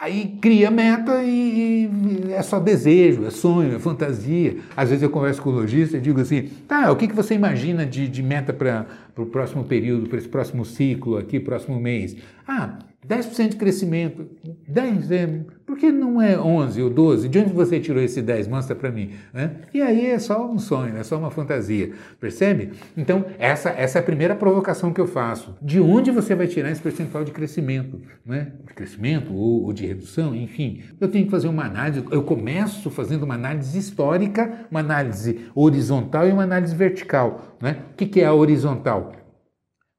Aí 0.00 0.36
cria 0.40 0.70
meta 0.70 1.22
e, 1.22 1.88
é 2.30 2.42
só 2.42 2.58
desejo, 2.58 3.24
é 3.24 3.30
sonho, 3.30 3.76
é 3.76 3.78
fantasia. 3.78 4.56
Às 4.76 4.88
vezes 4.88 5.02
eu 5.02 5.08
converso 5.08 5.40
com 5.40 5.50
o 5.50 5.52
lojista 5.52 5.96
e 5.96 6.00
digo 6.00 6.20
assim: 6.20 6.48
tá, 6.66 6.90
o 6.90 6.96
que, 6.96 7.06
que 7.06 7.14
você 7.14 7.34
imagina 7.34 7.86
de, 7.86 8.08
de 8.08 8.22
meta 8.22 8.52
para 8.52 8.86
o 9.16 9.26
próximo 9.26 9.64
período, 9.64 10.08
para 10.08 10.18
esse 10.18 10.28
próximo 10.28 10.64
ciclo 10.64 11.16
aqui, 11.16 11.38
próximo 11.38 11.78
mês? 11.78 12.16
Ah, 12.46 12.78
10% 13.08 13.50
de 13.50 13.56
crescimento. 13.56 14.26
10, 14.66 15.10
é, 15.10 15.40
por 15.66 15.76
que 15.76 15.90
não 15.90 16.20
é 16.20 16.38
11 16.38 16.82
ou 16.82 16.90
12? 16.90 17.28
De 17.28 17.38
onde 17.38 17.52
você 17.52 17.78
tirou 17.78 18.02
esse 18.02 18.22
10? 18.22 18.48
Mostra 18.48 18.74
para 18.74 18.90
mim. 18.90 19.12
Né? 19.32 19.52
E 19.72 19.82
aí 19.82 20.06
é 20.06 20.18
só 20.18 20.50
um 20.50 20.58
sonho, 20.58 20.96
é 20.96 21.02
só 21.02 21.18
uma 21.18 21.30
fantasia. 21.30 21.92
Percebe? 22.20 22.72
Então, 22.96 23.24
essa, 23.38 23.70
essa 23.70 23.98
é 23.98 24.00
a 24.00 24.04
primeira 24.04 24.34
provocação 24.34 24.92
que 24.92 25.00
eu 25.00 25.06
faço. 25.06 25.56
De 25.60 25.80
onde 25.80 26.10
você 26.10 26.34
vai 26.34 26.46
tirar 26.46 26.70
esse 26.70 26.80
percentual 26.80 27.24
de 27.24 27.32
crescimento? 27.32 28.00
Né? 28.24 28.52
De 28.66 28.74
crescimento 28.74 29.34
ou, 29.34 29.64
ou 29.64 29.72
de 29.72 29.86
redução, 29.86 30.34
enfim. 30.34 30.82
Eu 31.00 31.08
tenho 31.08 31.24
que 31.24 31.30
fazer 31.30 31.48
uma 31.48 31.64
análise. 31.64 32.04
Eu 32.10 32.22
começo 32.22 32.90
fazendo 32.90 33.24
uma 33.24 33.34
análise 33.34 33.78
histórica, 33.78 34.66
uma 34.70 34.80
análise 34.80 35.40
horizontal 35.54 36.28
e 36.28 36.32
uma 36.32 36.42
análise 36.42 36.74
vertical. 36.74 37.56
Né? 37.60 37.78
O 37.92 37.96
que, 37.96 38.06
que 38.06 38.20
é 38.20 38.26
a 38.26 38.34
horizontal? 38.34 39.12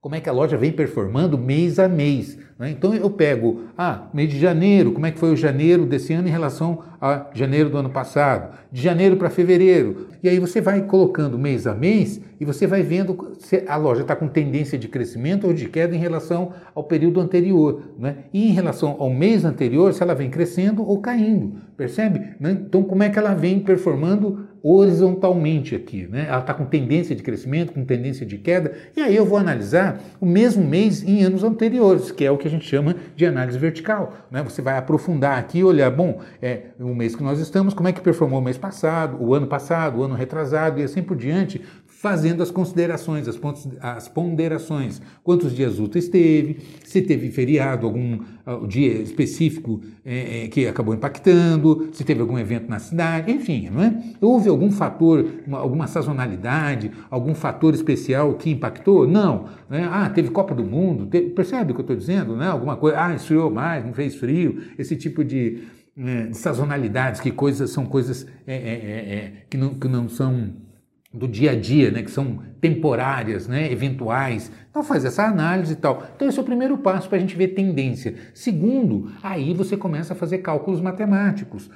Como 0.06 0.14
é 0.14 0.20
que 0.20 0.30
a 0.30 0.32
loja 0.32 0.56
vem 0.56 0.72
performando 0.72 1.36
mês 1.36 1.80
a 1.80 1.90
mês. 1.90 2.38
Né? 2.60 2.70
Então 2.70 2.94
eu 2.94 3.10
pego, 3.10 3.62
ah, 3.76 4.08
mês 4.14 4.30
de 4.30 4.40
janeiro, 4.40 4.92
como 4.92 5.08
é 5.08 5.10
que 5.10 5.18
foi 5.18 5.34
o 5.34 5.36
janeiro 5.36 5.84
desse 5.84 6.14
ano 6.14 6.28
em 6.28 6.32
relação 6.32 6.84
a 7.02 7.26
janeiro 7.34 7.72
do 7.72 7.78
ano 7.80 7.90
passado, 7.90 8.56
de 8.72 8.84
janeiro 8.84 9.18
para 9.18 9.32
fevereiro. 9.32 10.10
E 10.22 10.30
aí 10.30 10.38
você 10.38 10.62
vai 10.62 10.84
colocando 10.84 11.40
mês 11.40 11.66
a 11.66 11.74
mês 11.74 12.22
e 12.40 12.46
você 12.46 12.68
vai 12.68 12.84
vendo 12.84 13.34
se 13.40 13.64
a 13.68 13.76
loja 13.78 14.04
está 14.04 14.16
com 14.16 14.28
tendência 14.28 14.78
de 14.78 14.88
crescimento 14.88 15.48
ou 15.48 15.54
de 15.54 15.68
queda 15.68 15.96
em 15.96 16.00
relação 16.00 16.54
ao 16.76 16.84
período 16.84 17.20
anterior. 17.20 17.82
Né? 17.98 18.18
E 18.32 18.48
em 18.48 18.52
relação 18.52 18.96
ao 19.00 19.10
mês 19.10 19.44
anterior, 19.44 19.92
se 19.92 20.04
ela 20.04 20.14
vem 20.14 20.30
crescendo 20.30 20.88
ou 20.88 21.00
caindo. 21.00 21.54
Percebe? 21.76 22.36
Né? 22.40 22.52
Então 22.52 22.84
como 22.84 23.02
é 23.02 23.10
que 23.10 23.18
ela 23.18 23.34
vem 23.34 23.60
performando 23.60 24.48
horizontalmente 24.67 25.75
aqui, 25.75 26.07
né? 26.10 26.25
Ela 26.27 26.39
está 26.39 26.51
com 26.51 26.65
tendência 26.65 27.15
de 27.15 27.22
crescimento, 27.22 27.72
com 27.72 27.86
tendência 27.86 28.25
de 28.25 28.39
queda, 28.39 28.74
e 28.98 29.01
aí 29.01 29.15
eu 29.15 29.24
vou 29.24 29.38
analisar 29.38 30.01
o 30.19 30.25
mesmo 30.25 30.63
mês 30.63 31.03
em 31.03 31.22
anos 31.24 31.43
anteriores, 31.43 32.12
que 32.12 32.25
é 32.25 32.31
o 32.31 32.38
que 32.38 32.48
a 32.48 32.51
gente 32.51 32.65
chama 32.65 32.95
de 33.15 33.27
análise 33.27 33.60
vertical, 33.60 34.13
né? 34.31 34.41
Você 34.41 34.63
vai 34.63 34.75
aprofundar 34.75 35.38
aqui, 35.38 35.63
olhar, 35.63 35.91
bom, 35.91 36.19
é 36.41 36.63
o 36.79 36.95
mês 36.95 37.15
que 37.15 37.22
nós 37.22 37.39
estamos, 37.39 37.75
como 37.75 37.88
é 37.88 37.91
que 37.91 38.01
performou 38.01 38.39
o 38.39 38.43
mês 38.43 38.57
passado, 38.57 39.24
o 39.24 39.36
ano 39.36 39.45
passado, 39.45 40.00
o 40.00 40.03
ano 40.03 40.15
retrasado 40.15 40.79
e 40.79 40.84
assim 40.84 41.03
por 41.03 41.15
diante, 41.15 41.62
fazendo 42.06 42.44
as 42.44 42.52
considerações, 42.52 43.28
as, 43.28 43.40
as 43.82 44.08
ponderações. 44.08 45.02
Quantos 45.24 45.56
dias 45.56 45.80
úteis 45.80 46.08
teve, 46.08 46.60
se 46.84 47.02
teve 47.02 47.32
feriado, 47.32 47.88
algum 47.88 48.20
uh, 48.46 48.68
dia 48.68 49.02
específico 49.02 49.82
é, 50.06 50.44
é, 50.44 50.48
que 50.48 50.68
acabou 50.68 50.94
impactando, 50.94 51.90
se 51.94 52.04
teve 52.04 52.22
algum 52.22 52.38
evento 52.38 52.70
na 52.70 52.78
cidade, 52.78 53.32
enfim, 53.32 53.72
não 53.72 53.82
é? 53.82 54.04
Houve 54.22 54.50
algum 54.50 54.70
fator, 54.70 55.26
uma, 55.48 55.58
alguma 55.58 55.88
sazonalidade, 55.88 56.92
algum 57.10 57.34
fator 57.34 57.74
especial 57.74 58.36
que 58.36 58.52
impactou? 58.52 59.08
Não. 59.08 59.46
Né? 59.68 59.90
Ah, 59.92 60.08
teve 60.08 60.30
Copa 60.30 60.54
do 60.54 60.64
Mundo, 60.64 61.08
teve, 61.08 61.32
percebe 61.32 61.72
o 61.72 61.74
que 61.74 61.82
eu 61.82 61.86
estou 61.86 61.96
dizendo? 61.96 62.36
Né? 62.36 62.48
Alguma 62.48 62.78
coisa, 62.78 63.04
ah, 63.04 63.16
esfriou 63.16 63.50
mais, 63.50 63.84
não 63.84 63.94
fez 63.94 64.14
frio, 64.14 64.62
esse 64.78 64.96
tipo 64.96 65.24
de, 65.24 65.64
né, 65.98 66.28
de 66.28 66.38
sazonalidades, 66.38 67.20
que 67.20 67.32
coisas 67.32 67.72
são 67.72 67.84
coisas 67.84 68.28
é 68.46 69.32
que, 69.50 69.58
não, 69.58 69.74
que 69.74 69.88
não 69.88 70.08
são 70.08 70.54
do 71.15 71.27
dia 71.27 71.51
a 71.51 71.55
dia, 71.55 71.89
né, 71.91 72.03
que 72.03 72.12
são 72.12 72.39
temporárias, 72.60 73.48
né, 73.48 73.72
eventuais. 73.72 74.51
Então 74.69 74.84
faz 74.84 75.05
essa 75.05 75.24
análise 75.24 75.74
e 75.74 75.75
tal. 75.75 76.03
Então 76.15 76.27
esse 76.27 76.38
é 76.38 76.41
o 76.41 76.45
primeiro 76.45 76.77
passo 76.77 77.07
para 77.07 77.17
a 77.17 77.22
gente 77.22 77.36
ver 77.36 77.50
tendência. 77.50 78.15
Segundo, 78.34 79.12
aí 79.24 79.53
você 79.53 79.77
começa 79.77 80.13
a 80.13 80.15
fazer 80.15 80.39
cálculos 80.39 80.81
matemáticos. 80.81 81.69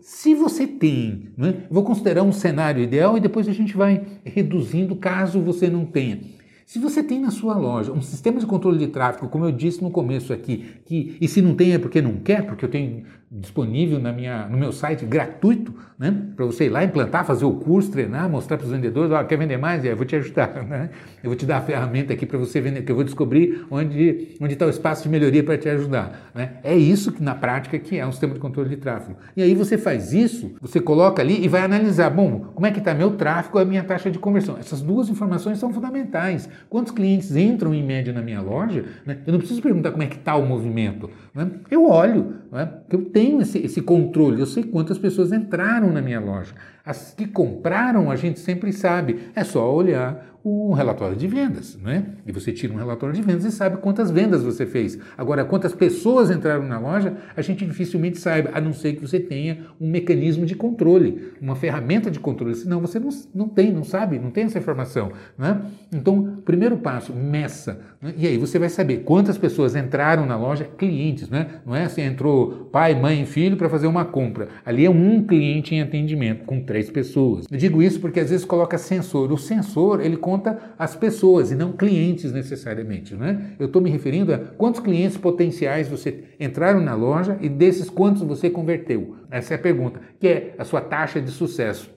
Se 0.00 0.34
você 0.34 0.66
tem, 0.66 1.30
né, 1.36 1.54
vou 1.70 1.82
considerar 1.82 2.22
um 2.22 2.32
cenário 2.32 2.82
ideal 2.82 3.16
e 3.16 3.20
depois 3.20 3.48
a 3.48 3.52
gente 3.52 3.76
vai 3.76 4.02
reduzindo 4.24 4.94
caso 4.94 5.40
você 5.40 5.68
não 5.68 5.84
tenha. 5.84 6.20
Se 6.66 6.78
você 6.78 7.02
tem 7.02 7.20
na 7.20 7.30
sua 7.30 7.56
loja 7.56 7.92
um 7.92 8.02
sistema 8.02 8.38
de 8.38 8.46
controle 8.46 8.78
de 8.78 8.88
tráfego, 8.88 9.28
como 9.28 9.44
eu 9.44 9.52
disse 9.52 9.82
no 9.82 9.90
começo 9.90 10.32
aqui, 10.32 10.64
que, 10.84 11.16
e 11.20 11.28
se 11.28 11.42
não 11.42 11.54
tem 11.54 11.72
é 11.72 11.78
porque 11.78 12.00
não 12.00 12.16
quer, 12.16 12.46
porque 12.46 12.64
eu 12.64 12.68
tenho 12.68 13.04
disponível 13.34 13.98
na 13.98 14.12
minha, 14.12 14.46
no 14.46 14.58
meu 14.58 14.72
site 14.72 15.06
gratuito, 15.06 15.74
né? 15.98 16.14
Para 16.36 16.44
você 16.44 16.66
ir 16.66 16.68
lá 16.68 16.84
implantar, 16.84 17.24
fazer 17.24 17.46
o 17.46 17.52
curso, 17.54 17.90
treinar, 17.90 18.28
mostrar 18.28 18.58
para 18.58 18.66
os 18.66 18.70
vendedores, 18.70 19.10
quer 19.26 19.38
vender 19.38 19.56
mais? 19.56 19.82
Eu 19.82 19.96
vou 19.96 20.04
te 20.04 20.14
ajudar, 20.16 20.52
né? 20.68 20.90
Eu 21.24 21.30
vou 21.30 21.36
te 21.36 21.46
dar 21.46 21.56
a 21.56 21.60
ferramenta 21.62 22.12
aqui 22.12 22.26
para 22.26 22.36
você 22.36 22.60
vender, 22.60 22.82
que 22.82 22.92
eu 22.92 22.96
vou 22.96 23.04
descobrir 23.04 23.64
onde 23.70 24.36
onde 24.38 24.52
está 24.52 24.66
o 24.66 24.70
espaço 24.70 25.04
de 25.04 25.08
melhoria 25.08 25.42
para 25.42 25.56
te 25.56 25.66
ajudar, 25.66 26.30
né? 26.34 26.58
É 26.62 26.76
isso 26.76 27.10
que 27.10 27.22
na 27.22 27.34
prática 27.34 27.78
que 27.78 27.96
é 27.96 28.06
um 28.06 28.12
sistema 28.12 28.34
de 28.34 28.40
controle 28.40 28.68
de 28.68 28.76
tráfego. 28.76 29.16
E 29.34 29.42
aí 29.42 29.54
você 29.54 29.78
faz 29.78 30.12
isso, 30.12 30.54
você 30.60 30.78
coloca 30.78 31.22
ali 31.22 31.42
e 31.42 31.48
vai 31.48 31.62
analisar, 31.62 32.10
bom, 32.10 32.52
como 32.54 32.66
é 32.66 32.70
que 32.70 32.80
está 32.80 32.92
meu 32.92 33.12
tráfego, 33.12 33.58
a 33.58 33.64
minha 33.64 33.82
taxa 33.82 34.10
de 34.10 34.18
conversão. 34.18 34.58
Essas 34.58 34.82
duas 34.82 35.08
informações 35.08 35.58
são 35.58 35.72
fundamentais. 35.72 36.50
Quantos 36.68 36.92
clientes 36.92 37.34
entram 37.36 37.74
em 37.74 37.82
média 37.82 38.12
na 38.12 38.22
minha 38.22 38.40
loja? 38.40 38.84
Né? 39.06 39.18
Eu 39.26 39.32
não 39.32 39.38
preciso 39.38 39.62
perguntar 39.62 39.90
como 39.90 40.02
é 40.02 40.06
que 40.06 40.16
está 40.16 40.36
o 40.36 40.46
movimento, 40.46 41.10
né? 41.34 41.50
Eu 41.70 41.86
olho, 41.88 42.34
né? 42.50 42.68
eu 42.90 43.04
tenho 43.06 43.40
esse, 43.40 43.58
esse 43.58 43.80
controle, 43.80 44.40
eu 44.40 44.46
sei 44.46 44.62
quantas 44.62 44.98
pessoas 44.98 45.32
entraram 45.32 45.92
na 45.92 46.00
minha 46.00 46.20
loja. 46.20 46.54
As 46.84 47.14
que 47.14 47.26
compraram, 47.26 48.10
a 48.10 48.16
gente 48.16 48.40
sempre 48.40 48.72
sabe. 48.72 49.28
É 49.34 49.44
só 49.44 49.72
olhar 49.72 50.31
um 50.44 50.72
relatório 50.72 51.16
de 51.16 51.26
vendas, 51.28 51.78
né? 51.80 52.04
E 52.26 52.32
você 52.32 52.52
tira 52.52 52.72
um 52.72 52.76
relatório 52.76 53.14
de 53.14 53.22
vendas 53.22 53.44
e 53.44 53.52
sabe 53.52 53.76
quantas 53.76 54.10
vendas 54.10 54.42
você 54.42 54.66
fez. 54.66 54.98
Agora, 55.16 55.44
quantas 55.44 55.72
pessoas 55.74 56.30
entraram 56.30 56.66
na 56.66 56.78
loja, 56.78 57.14
a 57.36 57.42
gente 57.42 57.64
dificilmente 57.64 58.18
sabe, 58.18 58.48
a 58.52 58.60
não 58.60 58.72
ser 58.72 58.94
que 58.94 59.00
você 59.00 59.20
tenha 59.20 59.66
um 59.80 59.88
mecanismo 59.88 60.44
de 60.44 60.56
controle, 60.56 61.32
uma 61.40 61.54
ferramenta 61.54 62.10
de 62.10 62.18
controle. 62.18 62.54
Senão 62.56 62.80
você 62.80 62.98
não, 62.98 63.10
não 63.32 63.48
tem, 63.48 63.72
não 63.72 63.84
sabe, 63.84 64.18
não 64.18 64.30
tem 64.30 64.44
essa 64.44 64.58
informação, 64.58 65.12
né? 65.38 65.60
Então, 65.92 66.38
primeiro 66.44 66.76
passo, 66.76 67.12
meça. 67.12 67.80
Né? 68.00 68.14
E 68.16 68.26
aí 68.26 68.36
você 68.36 68.58
vai 68.58 68.68
saber 68.68 68.98
quantas 69.04 69.38
pessoas 69.38 69.76
entraram 69.76 70.26
na 70.26 70.36
loja, 70.36 70.64
clientes, 70.64 71.28
né? 71.28 71.60
Não 71.64 71.76
é 71.76 71.84
assim, 71.84 72.02
entrou 72.02 72.68
pai, 72.72 73.00
mãe, 73.00 73.24
filho 73.24 73.56
para 73.56 73.68
fazer 73.68 73.86
uma 73.86 74.04
compra. 74.04 74.48
Ali 74.66 74.84
é 74.84 74.90
um 74.90 75.22
cliente 75.22 75.74
em 75.74 75.80
atendimento, 75.80 76.44
com 76.44 76.60
três 76.60 76.90
pessoas. 76.90 77.46
Eu 77.50 77.56
digo 77.56 77.80
isso 77.80 78.00
porque 78.00 78.18
às 78.18 78.30
vezes 78.30 78.44
coloca 78.44 78.76
sensor. 78.76 79.30
O 79.30 79.38
sensor, 79.38 80.00
ele 80.00 80.16
conta 80.32 80.58
as 80.78 80.96
pessoas 80.96 81.50
e 81.50 81.54
não 81.54 81.72
clientes 81.72 82.32
necessariamente, 82.32 83.14
né? 83.14 83.54
Eu 83.58 83.66
estou 83.66 83.82
me 83.82 83.90
referindo 83.90 84.32
a 84.32 84.38
quantos 84.38 84.80
clientes 84.80 85.18
potenciais 85.18 85.88
você 85.88 86.24
entraram 86.40 86.80
na 86.80 86.94
loja 86.94 87.36
e 87.40 87.48
desses 87.48 87.90
quantos 87.90 88.22
você 88.22 88.48
converteu. 88.48 89.16
Essa 89.30 89.54
é 89.54 89.56
a 89.56 89.60
pergunta, 89.60 90.00
que 90.18 90.26
é 90.26 90.54
a 90.56 90.64
sua 90.64 90.80
taxa 90.80 91.20
de 91.20 91.30
sucesso 91.30 91.90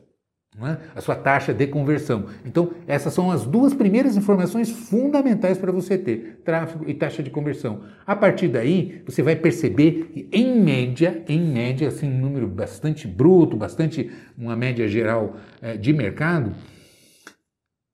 é? 0.64 0.78
a 0.96 1.02
sua 1.02 1.16
taxa 1.16 1.54
de 1.54 1.68
conversão. 1.68 2.28
Então, 2.46 2.72
essas 2.88 3.14
são 3.14 3.30
as 3.30 3.46
duas 3.46 3.74
primeiras 3.74 4.16
informações 4.16 4.70
fundamentais 4.70 5.58
para 5.58 5.70
você 5.70 5.98
ter: 5.98 6.42
tráfego 6.46 6.86
e 6.88 6.94
taxa 6.94 7.22
de 7.22 7.30
conversão. 7.30 7.82
A 8.08 8.16
partir 8.16 8.48
daí, 8.48 9.02
você 9.06 9.22
vai 9.22 9.36
perceber 9.36 10.12
que, 10.14 10.30
em 10.32 10.58
média, 10.58 11.22
em 11.28 11.42
média, 11.42 11.90
assim, 11.90 12.10
um 12.10 12.22
número 12.22 12.48
bastante 12.48 13.06
bruto, 13.06 13.58
bastante 13.58 14.10
uma 14.38 14.56
média 14.56 14.88
geral 14.88 15.36
é, 15.62 15.76
de 15.76 15.92
mercado, 15.92 16.54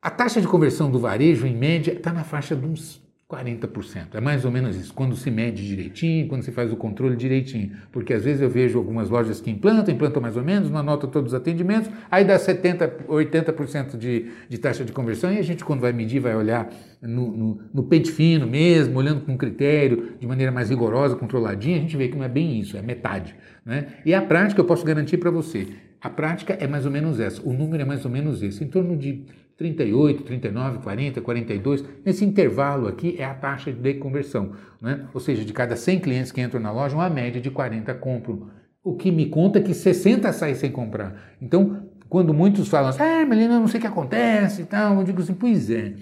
a 0.01 0.09
taxa 0.09 0.41
de 0.41 0.47
conversão 0.47 0.89
do 0.89 0.97
varejo, 0.97 1.45
em 1.45 1.55
média, 1.55 1.93
está 1.93 2.11
na 2.11 2.23
faixa 2.23 2.55
de 2.55 2.65
uns 2.65 3.01
40%. 3.31 4.15
É 4.15 4.19
mais 4.19 4.43
ou 4.43 4.51
menos 4.51 4.75
isso. 4.75 4.93
Quando 4.93 5.15
se 5.15 5.31
mede 5.31 5.65
direitinho, 5.65 6.27
quando 6.27 6.43
se 6.43 6.51
faz 6.51 6.71
o 6.73 6.75
controle 6.75 7.15
direitinho. 7.15 7.71
Porque 7.91 8.13
às 8.13 8.25
vezes 8.25 8.41
eu 8.41 8.49
vejo 8.49 8.77
algumas 8.77 9.09
lojas 9.09 9.39
que 9.39 9.49
implantam, 9.49 9.93
implantam 9.93 10.21
mais 10.21 10.35
ou 10.35 10.43
menos, 10.43 10.69
não 10.69 10.79
anotam 10.79 11.09
todos 11.09 11.31
os 11.31 11.39
atendimentos, 11.39 11.89
aí 12.09 12.25
dá 12.25 12.37
70%, 12.37 13.05
80% 13.07 13.97
de, 13.97 14.31
de 14.49 14.57
taxa 14.57 14.83
de 14.83 14.91
conversão 14.91 15.31
e 15.31 15.37
a 15.37 15.41
gente, 15.41 15.63
quando 15.63 15.79
vai 15.79 15.93
medir, 15.93 16.19
vai 16.19 16.35
olhar 16.35 16.69
no, 17.01 17.31
no, 17.31 17.59
no 17.73 17.83
pente 17.83 18.11
fino 18.11 18.45
mesmo, 18.45 18.97
olhando 18.99 19.21
com 19.21 19.37
critério, 19.37 20.15
de 20.19 20.27
maneira 20.27 20.51
mais 20.51 20.69
rigorosa, 20.69 21.15
controladinha, 21.15 21.77
a 21.77 21.81
gente 21.81 21.95
vê 21.95 22.09
que 22.09 22.17
não 22.17 22.25
é 22.25 22.29
bem 22.29 22.59
isso, 22.59 22.75
é 22.75 22.81
metade. 22.81 23.33
Né? 23.65 23.87
E 24.05 24.13
a 24.13 24.21
prática, 24.21 24.59
eu 24.59 24.65
posso 24.65 24.83
garantir 24.83 25.17
para 25.17 25.31
você, 25.31 25.67
a 26.01 26.09
prática 26.09 26.57
é 26.59 26.67
mais 26.67 26.85
ou 26.85 26.91
menos 26.91 27.19
essa, 27.19 27.41
o 27.47 27.53
número 27.53 27.83
é 27.83 27.85
mais 27.85 28.03
ou 28.03 28.11
menos 28.11 28.43
esse, 28.43 28.63
em 28.63 28.67
torno 28.67 28.97
de 28.97 29.23
38, 29.61 30.23
39, 30.23 30.79
40, 30.79 31.21
42. 31.21 31.85
Nesse 32.03 32.25
intervalo 32.25 32.87
aqui 32.87 33.15
é 33.19 33.23
a 33.23 33.33
taxa 33.35 33.71
de 33.71 33.93
conversão. 33.93 34.53
Né? 34.81 35.05
Ou 35.13 35.19
seja, 35.19 35.45
de 35.45 35.53
cada 35.53 35.75
100 35.75 35.99
clientes 35.99 36.31
que 36.31 36.41
entram 36.41 36.59
na 36.59 36.71
loja, 36.71 36.95
uma 36.95 37.09
média 37.09 37.39
de 37.39 37.51
40 37.51 37.93
compram. 37.95 38.49
O 38.83 38.95
que 38.95 39.11
me 39.11 39.27
conta 39.27 39.59
é 39.59 39.61
que 39.61 39.75
60 39.75 40.33
saem 40.33 40.55
sem 40.55 40.71
comprar. 40.71 41.35
Então, 41.39 41.87
quando 42.09 42.33
muitos 42.33 42.67
falam 42.69 42.89
assim, 42.89 43.03
ah, 43.03 43.23
Melina, 43.23 43.59
não 43.59 43.67
sei 43.67 43.77
o 43.77 43.81
que 43.81 43.87
acontece 43.87 44.63
e 44.63 44.65
tal, 44.65 44.97
eu 44.97 45.03
digo 45.03 45.21
assim, 45.21 45.35
pois 45.35 45.69
é. 45.69 45.93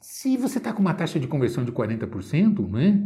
Se 0.00 0.36
você 0.36 0.58
está 0.58 0.72
com 0.72 0.80
uma 0.80 0.94
taxa 0.94 1.20
de 1.20 1.28
conversão 1.28 1.64
de 1.64 1.70
40%, 1.70 2.68
né? 2.68 3.00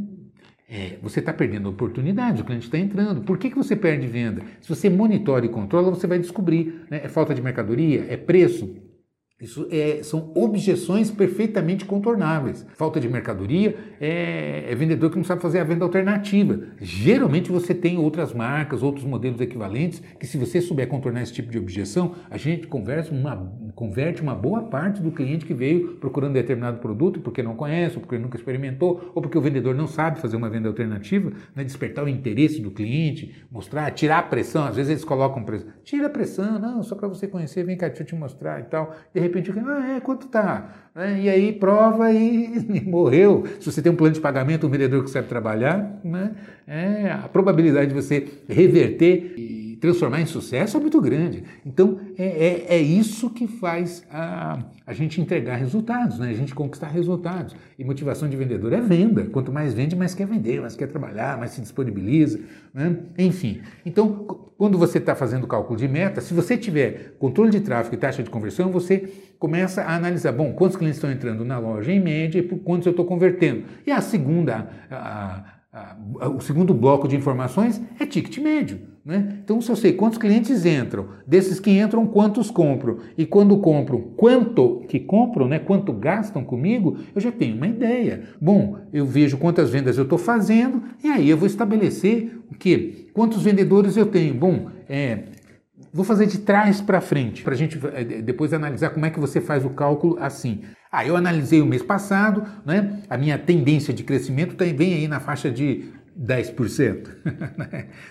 É, 0.66 0.96
você 1.02 1.20
está 1.20 1.34
perdendo 1.34 1.68
oportunidade, 1.68 2.40
o 2.40 2.44
cliente 2.46 2.64
está 2.64 2.78
entrando. 2.78 3.20
Por 3.20 3.36
que, 3.36 3.50
que 3.50 3.56
você 3.56 3.76
perde 3.76 4.06
venda? 4.06 4.42
Se 4.62 4.68
você 4.70 4.88
monitora 4.88 5.44
e 5.44 5.50
controla, 5.50 5.90
você 5.90 6.06
vai 6.06 6.18
descobrir. 6.18 6.86
Né? 6.90 7.02
É 7.04 7.08
falta 7.08 7.34
de 7.34 7.42
mercadoria? 7.42 8.06
É 8.08 8.16
preço? 8.16 8.74
Isso 9.42 9.66
é, 9.72 10.04
são 10.04 10.30
objeções 10.36 11.10
perfeitamente 11.10 11.84
contornáveis. 11.84 12.64
Falta 12.76 13.00
de 13.00 13.08
mercadoria 13.08 13.76
é, 14.00 14.66
é, 14.70 14.74
vendedor 14.76 15.10
que 15.10 15.16
não 15.16 15.24
sabe 15.24 15.42
fazer 15.42 15.58
a 15.58 15.64
venda 15.64 15.84
alternativa. 15.84 16.60
Geralmente 16.80 17.50
você 17.50 17.74
tem 17.74 17.98
outras 17.98 18.32
marcas, 18.32 18.84
outros 18.84 19.04
modelos 19.04 19.40
equivalentes, 19.40 20.00
que 20.20 20.28
se 20.28 20.38
você 20.38 20.60
souber 20.60 20.86
contornar 20.86 21.22
esse 21.22 21.32
tipo 21.32 21.50
de 21.50 21.58
objeção, 21.58 22.14
a 22.30 22.38
gente 22.38 22.68
uma, 23.10 23.52
converte 23.74 24.22
uma 24.22 24.34
boa 24.34 24.62
parte 24.62 25.02
do 25.02 25.10
cliente 25.10 25.44
que 25.44 25.52
veio 25.52 25.96
procurando 25.96 26.34
determinado 26.34 26.78
produto 26.78 27.18
porque 27.18 27.42
não 27.42 27.56
conhece, 27.56 27.96
ou 27.96 28.00
porque 28.00 28.18
nunca 28.18 28.36
experimentou, 28.36 29.10
ou 29.12 29.20
porque 29.20 29.36
o 29.36 29.40
vendedor 29.40 29.74
não 29.74 29.88
sabe 29.88 30.20
fazer 30.20 30.36
uma 30.36 30.48
venda 30.48 30.68
alternativa, 30.68 31.32
né, 31.52 31.64
despertar 31.64 32.04
o 32.04 32.08
interesse 32.08 32.60
do 32.60 32.70
cliente, 32.70 33.44
mostrar, 33.50 33.90
tirar 33.90 34.18
a 34.18 34.22
pressão. 34.22 34.66
Às 34.66 34.76
vezes 34.76 34.90
eles 34.90 35.04
colocam 35.04 35.42
pressão. 35.42 35.68
Tira 35.82 36.06
a 36.06 36.10
pressão, 36.10 36.60
não, 36.60 36.80
só 36.84 36.94
para 36.94 37.08
você 37.08 37.26
conhecer, 37.26 37.64
vem 37.64 37.76
cá, 37.76 37.88
deixa 37.88 38.04
eu 38.04 38.06
te 38.06 38.14
mostrar 38.14 38.60
e 38.60 38.64
tal. 38.64 38.94
De 39.12 39.20
repente, 39.20 39.31
ah, 39.38 39.96
é, 39.96 40.00
quanto 40.00 40.26
tá? 40.28 40.68
Né? 40.94 41.20
E 41.22 41.28
aí 41.28 41.52
prova 41.52 42.12
e, 42.12 42.58
e, 42.74 42.80
morreu. 42.82 43.44
Se 43.60 43.70
você 43.70 43.80
tem 43.80 43.90
um 43.90 43.96
plano 43.96 44.14
de 44.14 44.20
pagamento, 44.20 44.66
um 44.66 44.70
vendedor 44.70 45.02
que 45.04 45.10
sabe 45.10 45.28
trabalhar, 45.28 46.00
né? 46.04 46.32
é, 46.66 47.10
a 47.10 47.28
probabilidade 47.28 47.88
de 47.88 47.94
você 47.94 48.28
reverter 48.48 49.34
e 49.36 49.71
transformar 49.82 50.20
em 50.20 50.26
sucesso 50.26 50.76
é 50.76 50.80
muito 50.80 51.00
grande. 51.00 51.42
Então, 51.66 51.98
é, 52.16 52.24
é, 52.24 52.76
é 52.76 52.78
isso 52.80 53.28
que 53.28 53.48
faz 53.48 54.06
a, 54.08 54.60
a 54.86 54.92
gente 54.92 55.20
entregar 55.20 55.56
resultados, 55.56 56.20
né? 56.20 56.30
a 56.30 56.34
gente 56.34 56.54
conquistar 56.54 56.86
resultados. 56.86 57.52
E 57.76 57.82
motivação 57.82 58.28
de 58.28 58.36
vendedor 58.36 58.72
é 58.72 58.80
venda. 58.80 59.24
Quanto 59.24 59.50
mais 59.50 59.74
vende, 59.74 59.96
mais 59.96 60.14
quer 60.14 60.28
vender, 60.28 60.60
mais 60.60 60.76
quer 60.76 60.86
trabalhar, 60.86 61.36
mais 61.36 61.50
se 61.50 61.60
disponibiliza. 61.60 62.38
Né? 62.72 62.96
Enfim, 63.18 63.60
então, 63.84 64.24
quando 64.56 64.78
você 64.78 64.98
está 64.98 65.16
fazendo 65.16 65.48
cálculo 65.48 65.76
de 65.76 65.88
meta, 65.88 66.20
se 66.20 66.32
você 66.32 66.56
tiver 66.56 67.16
controle 67.18 67.50
de 67.50 67.58
tráfego 67.58 67.96
e 67.96 67.98
taxa 67.98 68.22
de 68.22 68.30
conversão, 68.30 68.70
você 68.70 69.12
começa 69.36 69.82
a 69.82 69.96
analisar, 69.96 70.30
bom, 70.30 70.52
quantos 70.52 70.76
clientes 70.76 70.98
estão 70.98 71.10
entrando 71.10 71.44
na 71.44 71.58
loja 71.58 71.90
em 71.90 71.98
média 71.98 72.38
e 72.38 72.42
por 72.42 72.60
quantos 72.60 72.86
eu 72.86 72.92
estou 72.92 73.04
convertendo. 73.04 73.64
E 73.84 73.90
a 73.90 74.00
segunda, 74.00 74.68
a, 74.88 75.44
a, 75.72 76.28
o 76.28 76.40
segundo 76.40 76.72
bloco 76.72 77.08
de 77.08 77.16
informações 77.16 77.82
é 77.98 78.06
ticket 78.06 78.38
médio. 78.38 78.91
Né? 79.04 79.38
Então, 79.42 79.60
se 79.60 79.68
eu 79.68 79.74
sei 79.74 79.94
quantos 79.94 80.16
clientes 80.16 80.64
entram, 80.64 81.08
desses 81.26 81.58
que 81.58 81.70
entram, 81.70 82.06
quantos 82.06 82.52
compram, 82.52 82.98
e 83.18 83.26
quando 83.26 83.58
compram, 83.58 84.00
quanto 84.16 84.84
que 84.88 85.00
compram, 85.00 85.48
né? 85.48 85.58
quanto 85.58 85.92
gastam 85.92 86.44
comigo, 86.44 86.98
eu 87.12 87.20
já 87.20 87.32
tenho 87.32 87.56
uma 87.56 87.66
ideia. 87.66 88.22
Bom, 88.40 88.78
eu 88.92 89.04
vejo 89.04 89.38
quantas 89.38 89.70
vendas 89.70 89.98
eu 89.98 90.04
estou 90.04 90.18
fazendo, 90.18 90.82
e 91.02 91.08
aí 91.08 91.28
eu 91.28 91.36
vou 91.36 91.48
estabelecer 91.48 92.38
o 92.48 92.54
quê? 92.54 93.08
Quantos 93.12 93.42
vendedores 93.42 93.96
eu 93.96 94.06
tenho? 94.06 94.34
Bom, 94.34 94.70
é, 94.88 95.24
vou 95.92 96.04
fazer 96.04 96.26
de 96.26 96.38
trás 96.38 96.80
para 96.80 97.00
frente, 97.00 97.42
para 97.42 97.54
a 97.54 97.56
gente 97.56 97.80
é, 97.92 98.04
depois 98.22 98.52
analisar 98.52 98.90
como 98.90 99.04
é 99.04 99.10
que 99.10 99.18
você 99.18 99.40
faz 99.40 99.64
o 99.64 99.70
cálculo 99.70 100.16
assim. 100.20 100.62
Ah, 100.90 101.04
eu 101.06 101.16
analisei 101.16 101.60
o 101.60 101.66
mês 101.66 101.82
passado, 101.82 102.44
né? 102.64 103.00
a 103.08 103.18
minha 103.18 103.38
tendência 103.38 103.92
de 103.92 104.04
crescimento 104.04 104.54
vem 104.76 104.94
aí 104.94 105.08
na 105.08 105.18
faixa 105.18 105.50
de 105.50 105.90
10%. 106.18 107.08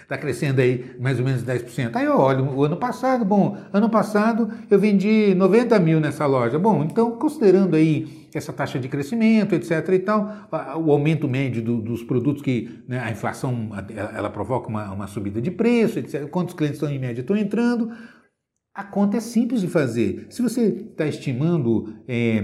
Está 0.01 0.17
crescendo 0.19 0.61
aí 0.61 0.95
mais 0.99 1.19
ou 1.19 1.25
menos 1.25 1.43
10%. 1.43 1.95
Aí 1.95 2.05
eu 2.05 2.17
olho 2.17 2.45
o 2.55 2.63
ano 2.63 2.77
passado, 2.77 3.23
bom, 3.23 3.57
ano 3.71 3.89
passado 3.89 4.49
eu 4.69 4.79
vendi 4.79 5.35
90 5.35 5.79
mil 5.79 5.99
nessa 5.99 6.25
loja. 6.25 6.57
Bom, 6.57 6.83
então 6.83 7.11
considerando 7.11 7.75
aí 7.75 8.27
essa 8.33 8.51
taxa 8.53 8.79
de 8.79 8.87
crescimento, 8.87 9.53
etc 9.53 9.87
e 9.89 9.99
tal, 9.99 10.47
o 10.77 10.91
aumento 10.91 11.27
médio 11.27 11.61
do, 11.61 11.81
dos 11.81 12.03
produtos 12.03 12.41
que 12.41 12.83
né, 12.87 12.99
a 12.99 13.11
inflação 13.11 13.69
ela 14.15 14.29
provoca 14.29 14.69
uma, 14.69 14.91
uma 14.91 15.07
subida 15.07 15.41
de 15.41 15.51
preço, 15.51 15.99
etc. 15.99 16.27
Quantos 16.29 16.55
clientes 16.55 16.81
estão 16.81 16.89
em 16.89 16.99
média 16.99 17.21
estão 17.21 17.35
entrando? 17.35 17.91
A 18.73 18.85
conta 18.85 19.17
é 19.17 19.19
simples 19.19 19.59
de 19.59 19.67
fazer. 19.67 20.27
Se 20.29 20.41
você 20.41 20.67
está 20.67 21.05
estimando 21.05 21.93
é, 22.07 22.41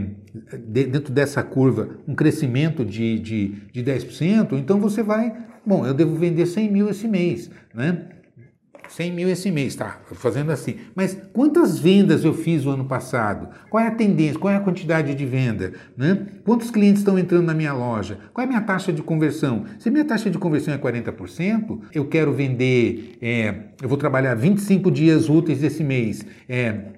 dentro 0.60 1.14
dessa 1.14 1.42
curva 1.42 2.02
um 2.06 2.14
crescimento 2.14 2.84
de, 2.84 3.18
de, 3.18 3.48
de 3.72 3.82
10%, 3.82 4.52
então 4.60 4.78
você 4.78 5.02
vai, 5.02 5.34
bom, 5.68 5.86
eu 5.86 5.94
devo 5.94 6.16
vender 6.16 6.46
100 6.46 6.72
mil 6.72 6.90
esse 6.90 7.08
mês, 7.08 7.52
né? 7.74 8.08
100 8.90 9.12
mil 9.12 9.30
esse 9.30 9.52
mês, 9.52 9.76
tá? 9.76 10.00
Fazendo 10.14 10.52
assim. 10.52 10.78
Mas 10.96 11.18
quantas 11.34 11.78
vendas 11.78 12.24
eu 12.24 12.34
fiz 12.34 12.66
o 12.66 12.70
ano 12.70 12.86
passado? 12.86 13.50
Qual 13.70 13.84
é 13.84 13.88
a 13.88 13.92
tendência? 13.92 14.40
Qual 14.40 14.52
é 14.52 14.56
a 14.56 14.62
quantidade 14.62 15.14
de 15.14 15.26
venda? 15.26 15.74
Né? 15.96 16.26
Quantos 16.46 16.72
clientes 16.72 17.02
estão 17.02 17.20
entrando 17.20 17.46
na 17.46 17.54
minha 17.54 17.74
loja? 17.74 18.18
Qual 18.34 18.42
é 18.44 18.46
a 18.46 18.50
minha 18.50 18.62
taxa 18.62 18.94
de 18.94 19.02
conversão? 19.02 19.66
Se 19.78 19.90
minha 19.90 20.06
taxa 20.06 20.30
de 20.30 20.38
conversão 20.38 20.74
é 20.74 20.78
40%, 20.78 21.80
eu 21.94 22.06
quero 22.06 22.32
vender, 22.34 23.18
é, 23.22 23.56
eu 23.82 23.90
vou 23.90 23.98
trabalhar 23.98 24.36
25 24.36 24.90
dias 24.90 25.30
úteis 25.30 25.62
esse 25.64 25.84
mês. 25.84 26.26
É, 26.48 26.98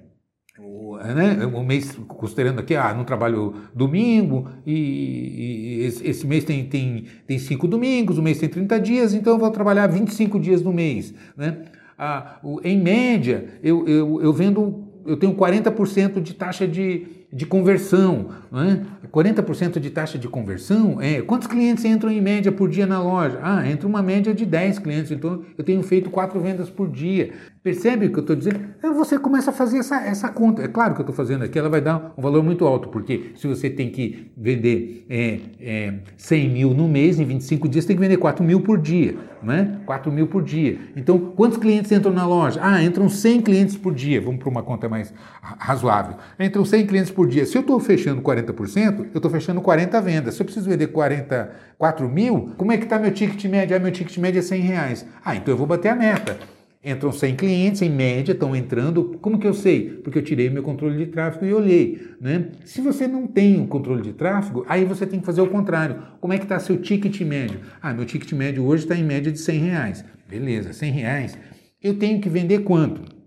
né, 1.00 1.46
o 1.46 1.64
mês, 1.64 1.98
considerando 2.08 2.60
aqui, 2.60 2.76
ah, 2.76 2.94
não 2.94 3.04
trabalho 3.04 3.56
domingo, 3.74 4.50
e, 4.66 4.74
e 4.74 5.86
esse, 5.86 6.08
esse, 6.08 6.28
mês 6.28 6.44
tem, 6.44 6.66
tem, 6.66 7.06
tem 7.26 7.40
cinco 7.40 7.68
domingos, 7.68 8.18
o 8.18 8.22
mês 8.22 8.40
tem 8.40 8.50
30 8.50 8.80
dias, 8.80 9.14
então 9.14 9.34
eu 9.34 9.40
vou 9.40 9.50
trabalhar 9.52 9.88
25 9.88 10.40
dias 10.40 10.62
no 10.62 10.74
mês. 10.74 11.14
Né? 11.36 11.58
ah, 12.00 12.40
em 12.64 12.80
média, 12.80 13.60
eu, 13.62 13.86
eu, 13.86 14.22
eu 14.22 14.32
vendo, 14.32 14.88
eu 15.06 15.18
tenho 15.18 15.36
40% 15.36 16.22
de 16.22 16.34
taxa 16.34 16.66
de, 16.66 17.19
de 17.32 17.46
conversão. 17.46 18.30
Né? 18.52 18.86
40% 19.12 19.80
de 19.80 19.90
taxa 19.90 20.18
de 20.18 20.28
conversão 20.28 21.00
é 21.02 21.22
quantos 21.22 21.48
clientes 21.48 21.86
entram 21.86 22.12
em 22.12 22.22
média 22.22 22.52
por 22.52 22.70
dia 22.70 22.86
na 22.86 23.02
loja? 23.02 23.40
Ah, 23.42 23.68
entra 23.70 23.88
uma 23.88 24.02
média 24.02 24.34
de 24.34 24.46
10 24.46 24.80
clientes, 24.80 25.12
então 25.12 25.44
eu 25.58 25.64
tenho 25.64 25.82
feito 25.84 26.10
quatro 26.10 26.40
vendas 26.40 26.70
por 26.70 26.90
dia. 26.90 27.32
Percebe 27.62 28.08
o 28.08 28.12
que 28.12 28.18
eu 28.18 28.22
estou 28.22 28.36
dizendo? 28.36 28.60
Então 28.78 28.94
você 28.94 29.20
começa 29.20 29.52
a 29.52 29.54
fazer 29.54 29.80
essa, 29.80 30.02
essa 30.02 30.30
conta. 30.30 30.64
É 30.64 30.68
claro 30.68 30.94
que 30.94 31.02
eu 31.02 31.04
estou 31.04 31.16
fazendo 31.16 31.44
aqui, 31.44 31.60
ela 31.60 31.70
vai 31.70 31.82
dar 31.82 32.14
um 32.18 32.22
valor 32.22 32.44
muito 32.44 32.66
alto, 32.66 32.90
porque 32.90 33.32
se 33.36 33.48
você 33.48 33.70
tem 33.70 33.90
que 33.90 34.32
vender 34.36 35.06
é, 35.10 35.40
é, 35.60 35.94
100 36.18 36.50
mil 36.50 36.74
no 36.74 36.88
mês, 36.88 37.20
em 37.20 37.26
25 37.26 37.68
dias, 37.68 37.86
tem 37.86 37.96
que 37.96 38.02
vender 38.02 38.18
4 38.18 38.44
mil 38.44 38.62
por 38.62 38.80
dia. 38.80 39.16
Né? 39.42 39.80
4 39.86 40.12
mil 40.12 40.28
por 40.28 40.44
dia. 40.44 40.78
Então, 40.96 41.18
quantos 41.18 41.58
clientes 41.58 41.92
entram 41.92 42.12
na 42.12 42.26
loja? 42.26 42.60
Ah, 42.62 42.84
entram 42.84 43.08
100 43.08 43.42
clientes 43.42 43.78
por 43.78 43.94
dia. 43.94 44.20
Vamos 44.20 44.40
para 44.40 44.50
uma 44.50 44.64
conta 44.64 44.90
mais 44.90 45.14
razoável. 45.42 46.16
Entram 46.38 46.66
100 46.66 46.86
clientes 46.88 47.12
por 47.12 47.19
dia. 47.28 47.46
Se 47.46 47.58
eu 47.58 47.62
estou 47.62 47.80
fechando 47.80 48.22
40%, 48.22 49.00
eu 49.00 49.18
estou 49.18 49.32
fechando 49.32 49.62
40 49.62 50.02
vendas. 50.02 50.36
Se 50.36 50.42
eu 50.42 50.46
preciso 50.46 50.70
vender 50.70 50.88
44 50.88 52.08
mil, 52.10 52.52
como 52.58 52.72
é 52.72 52.78
que 52.78 52.84
está 52.84 53.00
meu 53.00 53.12
ticket 53.12 53.44
médio? 53.46 53.76
Ah, 53.76 53.80
meu 53.80 53.92
ticket 53.92 54.18
médio 54.18 54.40
é 54.40 54.42
100 54.42 54.62
reais. 54.62 55.06
Ah, 55.24 55.36
então 55.36 55.54
eu 55.54 55.58
vou 55.58 55.68
bater 55.68 55.90
a 55.90 55.96
meta. 55.96 56.38
Entram 56.84 57.12
100 57.12 57.36
clientes, 57.36 57.82
em 57.82 57.90
média, 57.90 58.32
estão 58.32 58.56
entrando. 58.56 59.18
Como 59.22 59.38
que 59.38 59.46
eu 59.46 59.54
sei? 59.54 59.90
Porque 60.02 60.18
eu 60.20 60.24
tirei 60.24 60.50
meu 60.50 60.64
controle 60.64 60.98
de 60.98 61.12
tráfego 61.12 61.46
e 61.46 61.54
olhei. 61.54 62.02
Né? 62.22 62.52
Se 62.64 62.80
você 62.80 63.06
não 63.06 63.28
tem 63.28 63.60
um 63.60 63.68
controle 63.68 64.02
de 64.02 64.14
tráfego, 64.14 64.66
aí 64.68 64.86
você 64.86 65.06
tem 65.06 65.20
que 65.20 65.26
fazer 65.26 65.42
o 65.42 65.48
contrário. 65.48 66.02
Como 66.22 66.32
é 66.32 66.38
que 66.38 66.46
está 66.46 66.58
seu 66.58 66.78
ticket 66.78 67.20
médio? 67.22 67.60
Ah, 67.82 67.94
meu 67.94 68.06
ticket 68.06 68.32
médio 68.32 68.66
hoje 68.66 68.84
está 68.84 68.96
em 68.96 69.04
média 69.04 69.30
de 69.30 69.40
100 69.40 69.60
reais. 69.60 70.06
Beleza, 70.30 70.72
100 70.72 70.92
reais. 70.92 71.38
Eu 71.84 72.00
tenho 72.00 72.22
que 72.22 72.30
vender 72.30 72.60
quanto? 72.60 73.19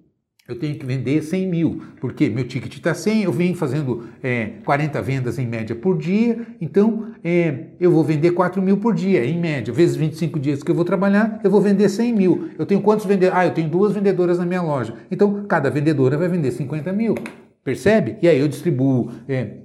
Eu 0.53 0.59
tenho 0.59 0.75
que 0.77 0.85
vender 0.85 1.23
100 1.23 1.49
mil, 1.49 1.83
porque 2.01 2.29
meu 2.29 2.47
ticket 2.47 2.75
está 2.75 2.95
100, 2.95 3.23
eu 3.25 3.33
venho 3.33 3.55
fazendo 3.55 4.07
é, 4.23 4.51
40 4.65 5.01
vendas 5.03 5.39
em 5.39 5.47
média 5.47 5.75
por 5.75 5.97
dia, 5.97 6.47
então 6.61 7.07
é, 7.25 7.67
eu 7.81 7.91
vou 7.91 8.05
vender 8.05 8.33
4 8.33 8.61
mil 8.61 8.77
por 8.77 8.95
dia, 8.95 9.25
em 9.25 9.39
média, 9.39 9.73
vezes 9.73 9.97
25 9.97 10.39
dias 10.39 10.63
que 10.63 10.71
eu 10.71 10.75
vou 10.75 10.85
trabalhar, 10.85 11.41
eu 11.43 11.51
vou 11.51 11.61
vender 11.61 11.89
100 11.89 12.13
mil. 12.13 12.51
Eu 12.59 12.67
tenho 12.67 12.81
quantos 12.81 13.07
vendedores? 13.07 13.39
Ah, 13.39 13.47
eu 13.47 13.55
tenho 13.55 13.69
duas 13.69 13.93
vendedoras 13.93 14.39
na 14.39 14.47
minha 14.47 14.63
loja, 14.63 14.95
então 15.11 15.45
cada 15.49 15.71
vendedora 15.71 16.19
vai 16.19 16.29
vender 16.29 16.51
50 16.51 16.93
mil, 16.93 17.15
percebe? 17.65 18.17
E 18.21 18.29
aí 18.29 18.39
eu 18.39 18.49
distribuo 18.49 19.11
é, 19.29 19.62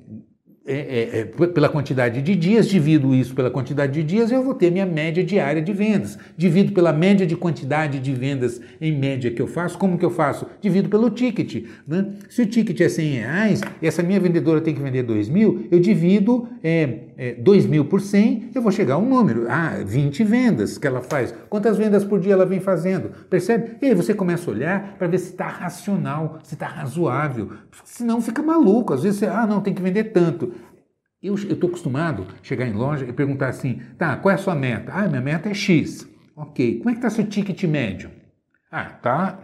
é, 0.68 0.74
é, 0.76 1.20
é, 1.20 1.48
pela 1.48 1.70
quantidade 1.70 2.22
de 2.22 2.36
dias, 2.36 2.68
divido 2.68 3.16
isso 3.16 3.34
pela 3.34 3.50
quantidade 3.50 3.94
de 3.94 4.04
dias, 4.04 4.32
eu 4.32 4.44
vou 4.44 4.54
ter 4.54 4.70
minha 4.70 4.86
média 4.86 5.24
diária 5.24 5.62
de 5.62 5.72
vendas. 5.72 6.20
Divido 6.36 6.74
pela 6.74 6.92
média 6.92 7.26
de 7.26 7.38
quantidade 7.38 8.00
de 8.00 8.14
vendas 8.14 8.60
em 8.82 8.92
média 8.92 9.32
que 9.32 9.42
eu 9.42 9.48
faço. 9.48 9.78
Como 9.78 9.98
que 9.98 10.04
eu 10.04 10.10
faço? 10.10 10.46
Divido 10.60 10.90
pelo 10.90 11.10
ticket. 11.10 11.66
Né? 11.88 12.10
Se 12.30 12.42
o 12.42 12.46
ticket 12.46 12.82
é 12.82 12.90
100 12.90 13.12
reais 13.14 13.62
essa 13.82 14.04
minha 14.04 14.20
vendedora 14.20 14.60
tem 14.60 14.74
que 14.74 14.82
vender 14.82 15.04
2 15.04 15.30
mil, 15.30 15.68
eu 15.72 15.80
divido 15.80 16.48
é, 16.64 17.00
é, 17.18 17.34
2 17.36 17.66
mil 17.66 17.86
por 17.86 18.02
100, 18.02 18.52
eu 18.54 18.62
vou 18.62 18.72
chegar 18.72 18.96
a 18.96 18.98
um 18.98 19.08
número. 19.08 19.46
Ah, 19.50 19.82
20 19.86 20.24
vendas 20.24 20.78
que 20.78 20.86
ela 20.86 21.02
faz. 21.02 21.34
Quantas 21.50 21.78
vendas 21.78 22.04
por 22.04 22.20
dia 22.20 22.34
ela 22.34 22.46
vem 22.46 22.60
fazendo? 22.60 23.10
Percebe? 23.30 23.78
E 23.82 23.86
aí 23.86 23.96
você 23.96 24.14
começa 24.14 24.50
a 24.50 24.54
olhar 24.54 24.96
para 24.98 25.08
ver 25.08 25.18
se 25.18 25.32
está 25.32 25.48
racional, 25.48 26.40
se 26.44 26.56
está 26.56 26.68
razoável. 26.68 27.52
Senão 27.86 28.22
fica 28.22 28.42
maluco. 28.42 28.94
Às 28.94 29.04
vezes 29.04 29.20
você, 29.20 29.28
ah, 29.28 29.48
não, 29.48 29.62
tem 29.62 29.74
que 29.74 29.82
vender 29.82 30.06
tanto. 30.06 30.52
Eu 31.22 31.34
estou 31.34 31.68
acostumado 31.68 32.28
a 32.30 32.44
chegar 32.44 32.68
em 32.68 32.74
loja 32.74 33.06
e 33.06 33.12
perguntar 33.12 33.50
assim: 33.50 33.82
tá, 33.98 34.16
qual 34.18 34.32
é 34.32 34.36
a 34.36 34.38
sua 34.38 34.54
meta? 34.54 34.92
Ah, 34.94 35.08
minha 35.08 35.22
meta 35.22 35.50
é 35.50 35.54
X. 35.54 36.08
Ok. 36.36 36.78
Como 36.78 36.90
é 36.92 36.94
que 36.94 37.00
está 37.00 37.10
seu 37.10 37.26
ticket 37.26 37.64
médio? 37.64 38.12
Ah, 38.72 38.86
tá. 38.86 39.40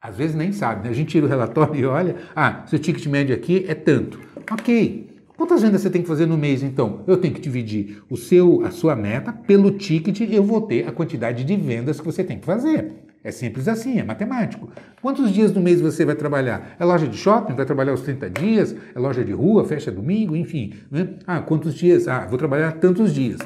Às 0.00 0.16
vezes 0.16 0.36
nem 0.36 0.52
sabe, 0.52 0.84
né? 0.84 0.90
A 0.90 0.94
gente 0.94 1.08
tira 1.08 1.26
o 1.26 1.28
relatório 1.28 1.74
e 1.80 1.84
olha: 1.84 2.16
ah, 2.36 2.62
seu 2.66 2.78
ticket 2.78 3.06
médio 3.06 3.34
aqui 3.34 3.64
é 3.66 3.74
tanto. 3.74 4.20
Ok. 4.50 5.12
Quantas 5.36 5.62
vendas 5.62 5.80
você 5.80 5.90
tem 5.90 6.02
que 6.02 6.06
fazer 6.06 6.26
no 6.26 6.38
mês 6.38 6.62
então? 6.62 7.02
Eu 7.08 7.16
tenho 7.16 7.34
que 7.34 7.40
dividir 7.40 8.04
o 8.08 8.16
seu, 8.16 8.64
a 8.64 8.70
sua 8.70 8.94
meta 8.94 9.32
pelo 9.32 9.72
ticket 9.72 10.20
e 10.20 10.32
eu 10.32 10.44
vou 10.44 10.60
ter 10.60 10.86
a 10.86 10.92
quantidade 10.92 11.42
de 11.42 11.56
vendas 11.56 11.98
que 11.98 12.06
você 12.06 12.22
tem 12.22 12.38
que 12.38 12.46
fazer. 12.46 13.03
É 13.24 13.30
simples 13.30 13.66
assim, 13.68 13.98
é 13.98 14.04
matemático. 14.04 14.68
Quantos 15.00 15.32
dias 15.32 15.50
do 15.50 15.58
mês 15.58 15.80
você 15.80 16.04
vai 16.04 16.14
trabalhar? 16.14 16.76
É 16.78 16.84
loja 16.84 17.08
de 17.08 17.16
shopping? 17.16 17.54
Vai 17.54 17.64
trabalhar 17.64 17.94
os 17.94 18.02
30 18.02 18.28
dias? 18.28 18.76
É 18.94 18.98
loja 18.98 19.24
de 19.24 19.32
rua? 19.32 19.64
Fecha 19.64 19.90
domingo? 19.90 20.36
Enfim. 20.36 20.74
Né? 20.90 21.14
Ah, 21.26 21.40
quantos 21.40 21.74
dias? 21.74 22.06
Ah, 22.06 22.26
vou 22.26 22.36
trabalhar 22.36 22.72
tantos 22.72 23.14
dias. 23.14 23.38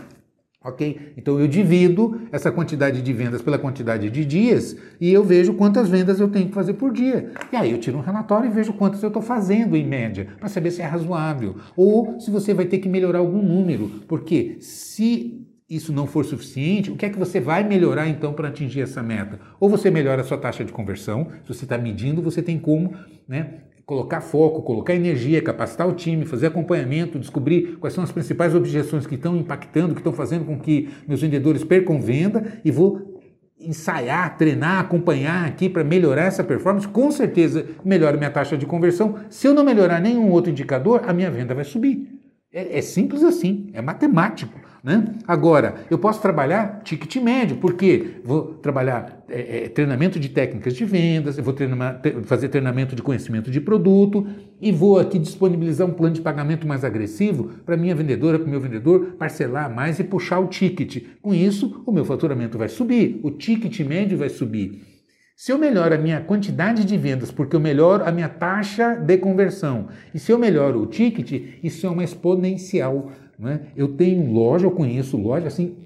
Ok? 0.64 1.12
Então 1.16 1.38
eu 1.38 1.46
divido 1.46 2.22
essa 2.32 2.50
quantidade 2.50 3.00
de 3.00 3.12
vendas 3.12 3.40
pela 3.40 3.56
quantidade 3.56 4.10
de 4.10 4.24
dias 4.24 4.76
e 5.00 5.12
eu 5.12 5.22
vejo 5.22 5.54
quantas 5.54 5.88
vendas 5.88 6.18
eu 6.18 6.28
tenho 6.28 6.48
que 6.48 6.54
fazer 6.54 6.74
por 6.74 6.92
dia. 6.92 7.30
E 7.52 7.56
aí 7.56 7.70
eu 7.70 7.78
tiro 7.78 7.98
um 7.98 8.02
relatório 8.02 8.50
e 8.50 8.52
vejo 8.52 8.72
quantas 8.72 9.00
eu 9.00 9.06
estou 9.06 9.22
fazendo 9.22 9.76
em 9.76 9.86
média, 9.86 10.26
para 10.40 10.48
saber 10.48 10.72
se 10.72 10.82
é 10.82 10.86
razoável. 10.86 11.54
Ou 11.76 12.18
se 12.18 12.32
você 12.32 12.52
vai 12.52 12.66
ter 12.66 12.78
que 12.78 12.88
melhorar 12.88 13.20
algum 13.20 13.40
número. 13.40 13.88
Porque 14.08 14.56
se 14.60 15.47
isso 15.68 15.92
não 15.92 16.06
for 16.06 16.24
suficiente, 16.24 16.90
o 16.90 16.96
que 16.96 17.04
é 17.04 17.10
que 17.10 17.18
você 17.18 17.38
vai 17.40 17.62
melhorar 17.62 18.08
então 18.08 18.32
para 18.32 18.48
atingir 18.48 18.80
essa 18.80 19.02
meta? 19.02 19.38
Ou 19.60 19.68
você 19.68 19.90
melhora 19.90 20.22
a 20.22 20.24
sua 20.24 20.38
taxa 20.38 20.64
de 20.64 20.72
conversão, 20.72 21.28
se 21.44 21.54
você 21.54 21.64
está 21.64 21.76
medindo, 21.76 22.22
você 22.22 22.40
tem 22.40 22.58
como 22.58 22.94
né, 23.28 23.60
colocar 23.84 24.22
foco, 24.22 24.62
colocar 24.62 24.94
energia, 24.94 25.42
capacitar 25.42 25.86
o 25.86 25.92
time, 25.92 26.24
fazer 26.24 26.46
acompanhamento, 26.46 27.18
descobrir 27.18 27.76
quais 27.78 27.92
são 27.92 28.02
as 28.02 28.10
principais 28.10 28.54
objeções 28.54 29.06
que 29.06 29.14
estão 29.14 29.36
impactando, 29.36 29.94
que 29.94 30.00
estão 30.00 30.12
fazendo 30.12 30.46
com 30.46 30.58
que 30.58 30.88
meus 31.06 31.20
vendedores 31.20 31.62
percam 31.64 32.00
venda 32.00 32.60
e 32.64 32.70
vou 32.70 33.18
ensaiar, 33.60 34.38
treinar, 34.38 34.80
acompanhar 34.80 35.46
aqui 35.46 35.68
para 35.68 35.84
melhorar 35.84 36.24
essa 36.24 36.44
performance, 36.44 36.86
com 36.86 37.10
certeza 37.10 37.66
melhora 37.84 38.16
minha 38.16 38.30
taxa 38.30 38.56
de 38.56 38.64
conversão. 38.64 39.16
Se 39.28 39.46
eu 39.46 39.52
não 39.52 39.64
melhorar 39.64 40.00
nenhum 40.00 40.30
outro 40.30 40.50
indicador, 40.50 41.02
a 41.06 41.12
minha 41.12 41.30
venda 41.30 41.54
vai 41.54 41.64
subir. 41.64 42.20
É, 42.52 42.78
é 42.78 42.80
simples 42.80 43.22
assim, 43.22 43.68
é 43.72 43.82
matemático. 43.82 44.58
Né? 44.82 45.16
Agora, 45.26 45.74
eu 45.90 45.98
posso 45.98 46.22
trabalhar 46.22 46.82
ticket 46.84 47.16
médio, 47.16 47.56
porque 47.56 48.20
vou 48.24 48.54
trabalhar 48.54 49.24
é, 49.28 49.64
é, 49.64 49.68
treinamento 49.68 50.20
de 50.20 50.28
técnicas 50.28 50.74
de 50.74 50.84
vendas, 50.84 51.36
eu 51.36 51.44
vou 51.44 51.52
treinar, 51.52 52.00
fazer 52.24 52.48
treinamento 52.48 52.94
de 52.94 53.02
conhecimento 53.02 53.50
de 53.50 53.60
produto 53.60 54.26
e 54.60 54.70
vou 54.70 54.98
aqui 54.98 55.18
disponibilizar 55.18 55.86
um 55.86 55.92
plano 55.92 56.14
de 56.14 56.20
pagamento 56.20 56.66
mais 56.66 56.84
agressivo 56.84 57.50
para 57.66 57.76
minha 57.76 57.94
vendedora, 57.94 58.38
para 58.38 58.46
o 58.46 58.50
meu 58.50 58.60
vendedor 58.60 59.16
parcelar 59.18 59.74
mais 59.74 59.98
e 59.98 60.04
puxar 60.04 60.38
o 60.38 60.46
ticket. 60.46 61.04
Com 61.20 61.34
isso, 61.34 61.82
o 61.84 61.92
meu 61.92 62.04
faturamento 62.04 62.56
vai 62.56 62.68
subir, 62.68 63.20
o 63.22 63.30
ticket 63.32 63.80
médio 63.80 64.16
vai 64.16 64.28
subir. 64.28 64.98
Se 65.40 65.52
eu 65.52 65.58
melhoro 65.58 65.94
a 65.94 65.98
minha 65.98 66.20
quantidade 66.20 66.84
de 66.84 66.96
vendas, 66.96 67.30
porque 67.30 67.54
eu 67.54 67.60
melhoro 67.60 68.04
a 68.04 68.10
minha 68.10 68.28
taxa 68.28 68.96
de 68.96 69.16
conversão, 69.18 69.86
e 70.12 70.18
se 70.18 70.32
eu 70.32 70.38
melhoro 70.38 70.82
o 70.82 70.86
ticket, 70.86 71.60
isso 71.62 71.86
é 71.86 71.90
uma 71.90 72.02
exponencial. 72.02 73.12
Né? 73.38 73.60
Eu 73.76 73.88
tenho 73.88 74.30
loja, 74.32 74.66
eu 74.66 74.70
conheço 74.70 75.16
loja, 75.16 75.46
assim, 75.46 75.76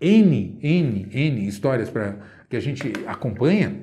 N, 0.00 0.58
N, 0.62 1.08
N 1.12 1.46
histórias 1.46 1.90
para 1.90 2.16
que 2.48 2.56
a 2.56 2.60
gente 2.60 2.92
acompanha, 3.06 3.76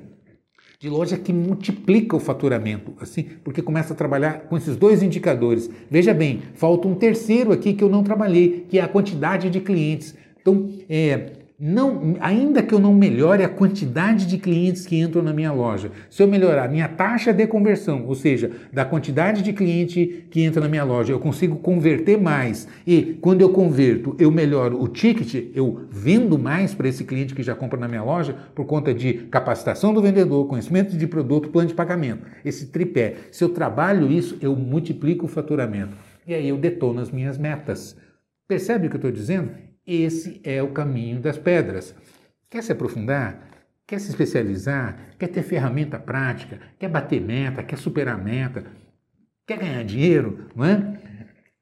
de 0.78 0.88
loja 0.88 1.18
que 1.18 1.30
multiplica 1.30 2.16
o 2.16 2.20
faturamento, 2.20 2.94
assim, 3.00 3.24
porque 3.44 3.60
começa 3.60 3.92
a 3.92 3.96
trabalhar 3.96 4.44
com 4.48 4.56
esses 4.56 4.76
dois 4.76 5.02
indicadores. 5.02 5.70
Veja 5.90 6.14
bem, 6.14 6.40
falta 6.54 6.88
um 6.88 6.94
terceiro 6.94 7.52
aqui 7.52 7.74
que 7.74 7.84
eu 7.84 7.88
não 7.90 8.02
trabalhei, 8.02 8.64
que 8.66 8.78
é 8.78 8.82
a 8.82 8.88
quantidade 8.88 9.50
de 9.50 9.60
clientes. 9.60 10.16
Então, 10.40 10.70
é, 10.88 11.32
não, 11.62 12.16
ainda 12.20 12.62
que 12.62 12.72
eu 12.72 12.78
não 12.78 12.94
melhore 12.94 13.44
a 13.44 13.48
quantidade 13.48 14.24
de 14.24 14.38
clientes 14.38 14.86
que 14.86 14.98
entram 14.98 15.22
na 15.22 15.30
minha 15.30 15.52
loja, 15.52 15.92
se 16.08 16.22
eu 16.22 16.26
melhorar 16.26 16.64
a 16.64 16.68
minha 16.68 16.88
taxa 16.88 17.34
de 17.34 17.46
conversão, 17.46 18.06
ou 18.06 18.14
seja, 18.14 18.50
da 18.72 18.82
quantidade 18.82 19.42
de 19.42 19.52
cliente 19.52 20.24
que 20.30 20.40
entra 20.40 20.62
na 20.62 20.68
minha 20.70 20.84
loja, 20.84 21.12
eu 21.12 21.20
consigo 21.20 21.56
converter 21.56 22.18
mais 22.18 22.66
e 22.86 23.18
quando 23.20 23.42
eu 23.42 23.50
converto, 23.50 24.16
eu 24.18 24.30
melhoro 24.30 24.82
o 24.82 24.88
ticket, 24.88 25.50
eu 25.54 25.82
vendo 25.90 26.38
mais 26.38 26.72
para 26.72 26.88
esse 26.88 27.04
cliente 27.04 27.34
que 27.34 27.42
já 27.42 27.54
compra 27.54 27.78
na 27.78 27.86
minha 27.86 28.02
loja 28.02 28.34
por 28.54 28.64
conta 28.64 28.94
de 28.94 29.12
capacitação 29.30 29.92
do 29.92 30.00
vendedor, 30.00 30.46
conhecimento 30.46 30.96
de 30.96 31.06
produto, 31.06 31.50
plano 31.50 31.68
de 31.68 31.74
pagamento. 31.74 32.24
Esse 32.42 32.68
tripé, 32.68 33.16
se 33.30 33.44
eu 33.44 33.50
trabalho 33.50 34.10
isso, 34.10 34.38
eu 34.40 34.56
multiplico 34.56 35.26
o 35.26 35.28
faturamento 35.28 35.94
e 36.26 36.32
aí 36.32 36.48
eu 36.48 36.56
detono 36.56 37.00
as 37.00 37.10
minhas 37.10 37.36
metas. 37.36 37.94
Percebe 38.48 38.86
o 38.86 38.88
que 38.88 38.96
eu 38.96 38.98
estou 38.98 39.12
dizendo? 39.12 39.69
Esse 39.92 40.40
é 40.44 40.62
o 40.62 40.68
caminho 40.68 41.18
das 41.18 41.36
pedras. 41.36 41.92
Quer 42.48 42.62
se 42.62 42.70
aprofundar? 42.70 43.50
Quer 43.84 43.98
se 43.98 44.08
especializar? 44.08 45.16
Quer 45.18 45.26
ter 45.26 45.42
ferramenta 45.42 45.98
prática? 45.98 46.60
Quer 46.78 46.88
bater 46.88 47.20
meta? 47.20 47.64
Quer 47.64 47.76
superar 47.76 48.16
meta? 48.16 48.62
Quer 49.44 49.58
ganhar 49.58 49.82
dinheiro? 49.82 50.46
Não 50.54 50.64
é? 50.64 50.96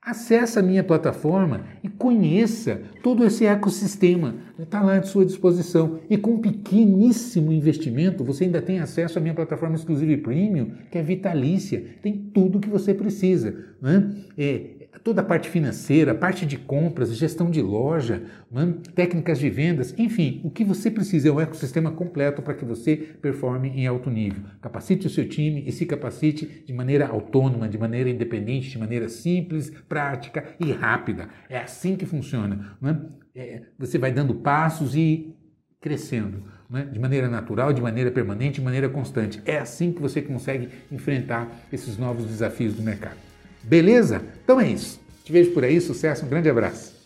Acesse 0.03 0.59
a 0.59 0.63
minha 0.63 0.85
plataforma 0.85 1.65
e 1.83 1.89
conheça 1.89 2.83
todo 3.03 3.25
esse 3.25 3.47
ecossistema. 3.47 4.35
Está 4.59 4.83
lá 4.83 4.97
à 4.97 5.03
sua 5.03 5.25
disposição. 5.25 6.01
E 6.11 6.17
com 6.17 6.33
um 6.33 6.41
pequeníssimo 6.41 7.53
investimento, 7.53 8.25
você 8.25 8.45
ainda 8.45 8.61
tem 8.61 8.81
acesso 8.81 9.19
à 9.19 9.21
minha 9.21 9.35
plataforma 9.35 9.77
exclusiva 9.77 10.11
e 10.11 10.17
premium, 10.17 10.73
que 10.91 10.99
é 10.99 11.03
vitalícia. 11.03 11.85
Tem 12.03 12.17
tudo 12.35 12.59
o 12.59 12.61
que 12.61 12.69
você 12.69 12.93
precisa. 12.93 13.55
Né? 13.81 14.11
É, 14.37 14.79
toda 15.05 15.21
a 15.21 15.25
parte 15.25 15.49
financeira, 15.49 16.15
parte 16.15 16.45
de 16.45 16.57
compras, 16.57 17.15
gestão 17.15 17.51
de 17.51 17.63
loja, 17.63 18.23
né? 18.51 18.75
técnicas 18.95 19.39
de 19.39 19.49
vendas, 19.49 19.95
enfim, 19.97 20.41
o 20.43 20.51
que 20.51 20.65
você 20.65 20.91
precisa 20.91 21.29
é 21.29 21.33
um 21.33 21.41
ecossistema 21.41 21.91
completo 21.91 22.43
para 22.43 22.55
que 22.55 22.65
você 22.65 22.97
performe 22.97 23.69
em 23.69 23.87
alto 23.87 24.11
nível. 24.11 24.43
Capacite 24.61 25.07
o 25.07 25.11
seu 25.11 25.29
time 25.29 25.63
e 25.67 25.73
se 25.73 25.87
capacite 25.87 26.65
de 26.67 26.73
maneira 26.73 27.07
autônoma, 27.07 27.69
de 27.69 27.79
maneira 27.79 28.11
independente, 28.11 28.71
de 28.71 28.79
maneira 28.79 29.09
simples, 29.09 29.71
prática 29.89 30.45
e 30.59 30.73
rápida. 30.73 31.29
É 31.49 31.59
assim 31.59 31.97
que 31.97 32.07
funciona. 32.07 32.77
Né? 32.81 33.01
É, 33.39 33.63
você 33.79 33.99
vai 33.99 34.11
dando 34.11 34.35
passos 34.35 34.97
e 34.97 35.33
crescendo. 35.81 36.43
Né? 36.69 36.85
de 36.85 36.99
maneira 36.99 37.29
natural, 37.29 37.73
de 37.73 37.81
maneira 37.81 38.11
permanente, 38.11 38.57
de 38.57 38.61
maneira 38.61 38.91
constante. 38.91 39.41
É 39.47 39.59
assim 39.59 39.91
que 39.91 40.03
você 40.03 40.21
consegue 40.21 40.69
enfrentar 40.93 41.49
esses 41.73 41.97
novos 41.97 42.27
desafios 42.27 42.75
do 42.75 42.83
mercado. 42.83 43.17
Beleza? 43.63 44.23
Então 44.45 44.61
é 44.61 44.69
isso. 44.69 45.01
Te 45.25 45.33
vejo 45.33 45.53
por 45.53 45.65
aí, 45.65 45.81
sucesso, 45.81 46.27
um 46.27 46.29
grande 46.29 46.51
abraço. 46.51 46.98